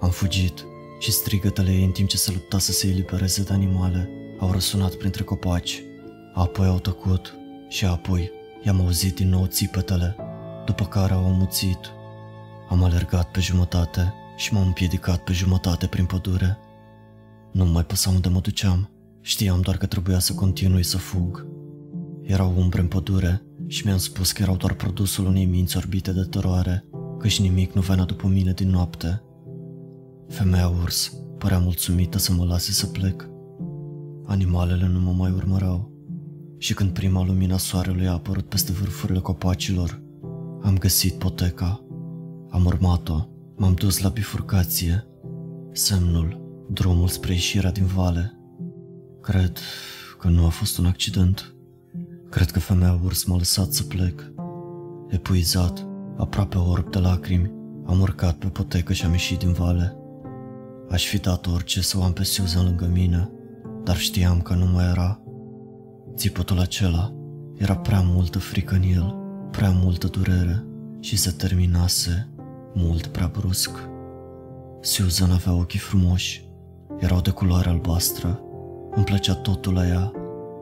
Am 0.00 0.10
fugit 0.10 0.64
și 0.98 1.12
strigătele 1.12 1.70
ei 1.70 1.84
în 1.84 1.90
timp 1.90 2.08
ce 2.08 2.16
se 2.16 2.32
lupta 2.32 2.58
să 2.58 2.72
se 2.72 2.88
elibereze 2.88 3.42
de 3.42 3.52
animale 3.52 4.08
au 4.42 4.52
răsunat 4.52 4.94
printre 4.94 5.22
copaci, 5.22 5.82
apoi 6.34 6.66
au 6.66 6.78
tăcut 6.78 7.34
și 7.68 7.84
apoi 7.84 8.30
i-am 8.64 8.80
auzit 8.80 9.14
din 9.14 9.28
nou 9.28 9.46
țipetele, 9.46 10.16
după 10.64 10.84
care 10.84 11.12
au 11.12 11.24
amuțit. 11.24 11.78
Am 12.68 12.82
alergat 12.82 13.30
pe 13.30 13.40
jumătate 13.40 14.14
și 14.36 14.54
m-am 14.54 14.66
împiedicat 14.66 15.24
pe 15.24 15.32
jumătate 15.32 15.86
prin 15.86 16.04
pădure. 16.04 16.58
Nu 17.52 17.64
mai 17.64 17.84
păsa 17.84 18.10
unde 18.10 18.28
mă 18.28 18.40
duceam, 18.40 18.90
știam 19.20 19.60
doar 19.60 19.76
că 19.76 19.86
trebuia 19.86 20.18
să 20.18 20.34
continui 20.34 20.84
să 20.84 20.96
fug. 20.96 21.46
Erau 22.22 22.54
umbre 22.56 22.80
în 22.80 22.88
pădure 22.88 23.42
și 23.66 23.86
mi-am 23.86 23.98
spus 23.98 24.32
că 24.32 24.42
erau 24.42 24.56
doar 24.56 24.72
produsul 24.74 25.26
unei 25.26 25.44
minți 25.44 25.76
orbite 25.76 26.12
de 26.12 26.22
teroare, 26.22 26.84
căci 27.22 27.40
nimic 27.40 27.72
nu 27.72 27.80
venea 27.80 28.04
după 28.04 28.26
mine 28.26 28.52
din 28.52 28.70
noapte. 28.70 29.22
Femeia 30.28 30.68
urs 30.68 31.12
părea 31.38 31.58
mulțumită 31.58 32.18
să 32.18 32.32
mă 32.32 32.44
lase 32.44 32.72
să 32.72 32.86
plec. 32.86 33.28
Animalele 34.24 34.88
nu 34.88 35.00
mă 35.00 35.12
mai 35.12 35.30
urmăreau 35.30 35.92
și 36.58 36.74
când 36.74 36.90
prima 36.90 37.24
lumina 37.24 37.56
soarelui 37.56 38.06
a 38.06 38.12
apărut 38.12 38.48
peste 38.48 38.72
vârfurile 38.72 39.18
copacilor, 39.18 40.02
am 40.62 40.78
găsit 40.78 41.14
poteca. 41.14 41.84
Am 42.50 42.64
urmat-o, 42.64 43.26
m-am 43.56 43.74
dus 43.74 43.98
la 43.98 44.08
bifurcație. 44.08 45.06
Semnul, 45.72 46.40
drumul 46.70 47.08
spre 47.08 47.32
ieșirea 47.32 47.72
din 47.72 47.86
vale. 47.86 48.38
Cred 49.20 49.58
că 50.18 50.28
nu 50.28 50.44
a 50.44 50.48
fost 50.48 50.78
un 50.78 50.86
accident. 50.86 51.54
Cred 52.30 52.50
că 52.50 52.58
femeia 52.58 53.00
urs 53.04 53.24
m-a 53.24 53.36
lăsat 53.36 53.72
să 53.72 53.82
plec. 53.82 54.32
Epuizat, 55.08 55.86
aproape 56.16 56.58
orb 56.58 56.90
de 56.90 56.98
lacrimi, 56.98 57.52
am 57.86 58.00
urcat 58.00 58.34
pe 58.34 58.46
potecă 58.46 58.92
și 58.92 59.04
am 59.04 59.10
ieșit 59.10 59.38
din 59.38 59.52
vale. 59.52 59.96
Aș 60.90 61.06
fi 61.06 61.18
dat 61.18 61.46
orice 61.46 61.80
să 61.80 61.98
o 61.98 62.02
am 62.02 62.12
pe 62.12 62.24
Susan 62.24 62.64
lângă 62.64 62.90
mine, 62.92 63.30
dar 63.84 63.96
știam 63.96 64.40
că 64.40 64.54
nu 64.54 64.64
mai 64.66 64.88
era. 64.90 65.20
Țipătul 66.14 66.58
acela 66.58 67.12
era 67.56 67.76
prea 67.76 68.00
multă 68.00 68.38
frică 68.38 68.74
în 68.74 68.82
el, 68.82 69.16
prea 69.50 69.70
multă 69.70 70.06
durere 70.06 70.64
și 71.00 71.16
se 71.16 71.30
terminase 71.30 72.32
mult 72.74 73.06
prea 73.06 73.30
brusc. 73.38 73.70
Susan 74.80 75.30
avea 75.30 75.54
ochii 75.54 75.78
frumoși, 75.78 76.50
erau 76.98 77.20
de 77.20 77.30
culoare 77.30 77.68
albastră, 77.68 78.40
îmi 78.94 79.04
plăcea 79.04 79.34
totul 79.34 79.72
la 79.72 79.86
ea, 79.86 80.12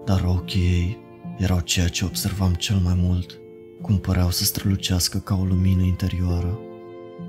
dar 0.05 0.25
ochii 0.25 0.61
ei 0.61 0.99
erau 1.39 1.61
ceea 1.61 1.89
ce 1.89 2.05
observam 2.05 2.55
cel 2.55 2.77
mai 2.77 2.95
mult, 2.97 3.40
cum 3.83 3.99
păreau 3.99 4.31
să 4.31 4.45
strălucească 4.45 5.19
ca 5.19 5.35
o 5.35 5.45
lumină 5.45 5.83
interioară. 5.83 6.59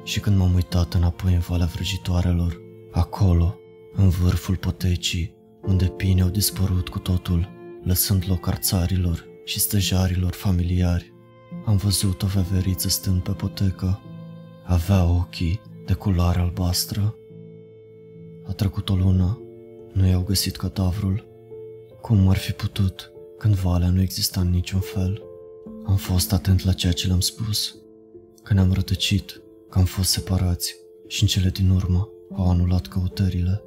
Și 0.04 0.20
când 0.20 0.38
m-am 0.38 0.54
uitat 0.54 0.94
înapoi 0.94 1.34
în 1.34 1.40
Valea 1.40 1.66
Vrăjitoarelor, 1.66 2.62
acolo, 2.92 3.56
în 3.94 4.10
vârful 4.10 4.56
potecii, 4.56 5.36
unde 5.62 5.86
pinii 5.86 6.24
au 6.24 6.30
dispărut 6.30 6.90
cu 6.90 7.00
totul, 7.00 7.50
lăsând 7.84 8.24
loc 8.28 8.48
arțarilor 8.48 9.26
și 9.46 9.60
stăjarilor 9.60 10.32
familiari, 10.32 11.14
am 11.66 11.76
văzut 11.76 12.24
o 12.24 12.28
veveriță 12.28 12.90
stând 12.90 13.22
pe 13.22 13.32
potecă. 13.32 14.02
Avea 14.66 15.04
ochii 15.06 15.62
de 15.86 15.94
culoare 15.94 16.40
albastră. 16.40 17.16
A 18.48 18.52
trecut 18.52 18.90
o 18.90 18.96
lună, 18.96 19.42
nu 19.94 20.08
i-au 20.08 20.22
găsit 20.22 20.56
cadavrul. 20.56 21.28
Cum 22.02 22.30
ar 22.30 22.38
fi 22.38 22.52
putut, 22.52 23.12
când 23.38 23.54
valea 23.54 23.90
nu 23.90 24.02
exista 24.02 24.40
în 24.40 24.50
niciun 24.50 24.80
fel? 24.80 25.22
Am 25.86 25.96
fost 25.96 26.34
atent 26.34 26.64
la 26.64 26.74
ceea 26.74 26.94
ce 26.94 27.08
le-am 27.08 27.20
spus, 27.20 27.76
că 28.44 28.54
ne-am 28.54 28.74
rătăcit, 28.74 29.42
că 29.70 29.80
am 29.80 29.86
fost 29.86 30.10
separați 30.10 30.76
și 31.08 31.22
în 31.22 31.28
cele 31.28 31.50
din 31.50 31.70
urmă 31.70 32.10
au 32.34 32.50
anulat 32.50 32.88
căutările. 32.88 33.62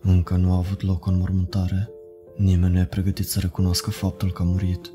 Încă 0.00 0.34
nu 0.34 0.52
a 0.52 0.56
avut 0.56 0.82
loc 0.82 1.06
o 1.06 1.10
înmormântare, 1.10 1.90
nimeni 2.36 2.72
nu 2.72 2.78
e 2.78 2.84
pregătit 2.84 3.28
să 3.28 3.40
recunoască 3.40 3.90
faptul 3.90 4.32
că 4.32 4.42
a 4.42 4.44
murit. 4.44 4.92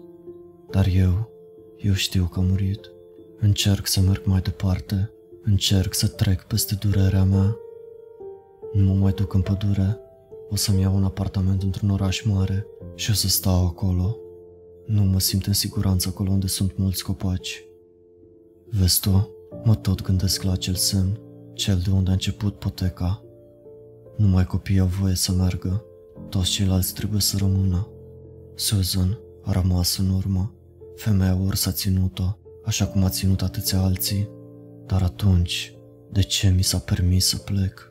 Dar 0.70 0.88
eu, 0.88 1.30
eu 1.78 1.94
știu 1.94 2.26
că 2.26 2.40
a 2.40 2.44
murit. 2.44 2.92
Încerc 3.40 3.88
să 3.88 4.02
merg 4.02 4.26
mai 4.26 4.42
departe, 4.42 5.12
încerc 5.44 5.94
să 5.94 6.08
trec 6.08 6.44
peste 6.44 6.76
durerea 6.76 7.24
mea. 7.24 7.56
Nu 8.74 8.84
mă 8.84 8.94
mai 8.94 9.12
duc 9.12 9.34
în 9.34 9.42
pădure, 9.42 10.00
o 10.50 10.56
să-mi 10.56 10.82
iau 10.82 10.96
un 10.96 11.04
apartament 11.04 11.64
într-un 11.64 11.90
oraș 11.90 12.22
mare 12.22 12.66
și 12.96 13.10
o 13.10 13.14
să 13.14 13.28
stau 13.28 13.66
acolo. 13.66 14.18
Nu 14.92 15.04
mă 15.04 15.20
simt 15.20 15.46
în 15.46 15.54
siguranță 15.54 16.08
acolo 16.10 16.32
unde 16.32 16.48
sunt 16.48 16.78
mulți 16.78 17.04
copaci. 17.04 17.64
Vezi 18.70 19.00
tu, 19.00 19.30
mă 19.64 19.76
tot 19.76 20.02
gândesc 20.02 20.42
la 20.42 20.52
acel 20.52 20.74
semn, 20.74 21.20
cel 21.54 21.80
de 21.84 21.92
unde 21.92 22.10
a 22.10 22.14
început 22.14 22.60
poteca. 22.60 23.24
Numai 24.18 24.46
copiii 24.46 24.80
au 24.80 24.88
voie 24.88 25.16
să 25.16 25.32
meargă, 25.32 25.84
toți 26.30 26.50
ceilalți 26.50 26.94
trebuie 26.94 27.22
să 27.22 27.38
rămână. 27.38 27.88
Susan 28.56 29.20
a 29.44 29.52
rămas 29.52 29.98
în 29.98 30.10
urmă. 30.10 30.54
Femeia 30.96 31.40
ori 31.46 31.58
s-a 31.58 31.72
ținut-o, 31.72 32.38
așa 32.66 32.88
cum 32.88 33.04
a 33.04 33.10
ținut 33.10 33.42
atâția 33.42 33.82
alții. 33.82 34.30
Dar 34.86 35.02
atunci, 35.02 35.76
de 36.12 36.22
ce 36.22 36.50
mi 36.50 36.64
s-a 36.64 36.78
permis 36.78 37.26
să 37.26 37.38
plec? 37.38 37.91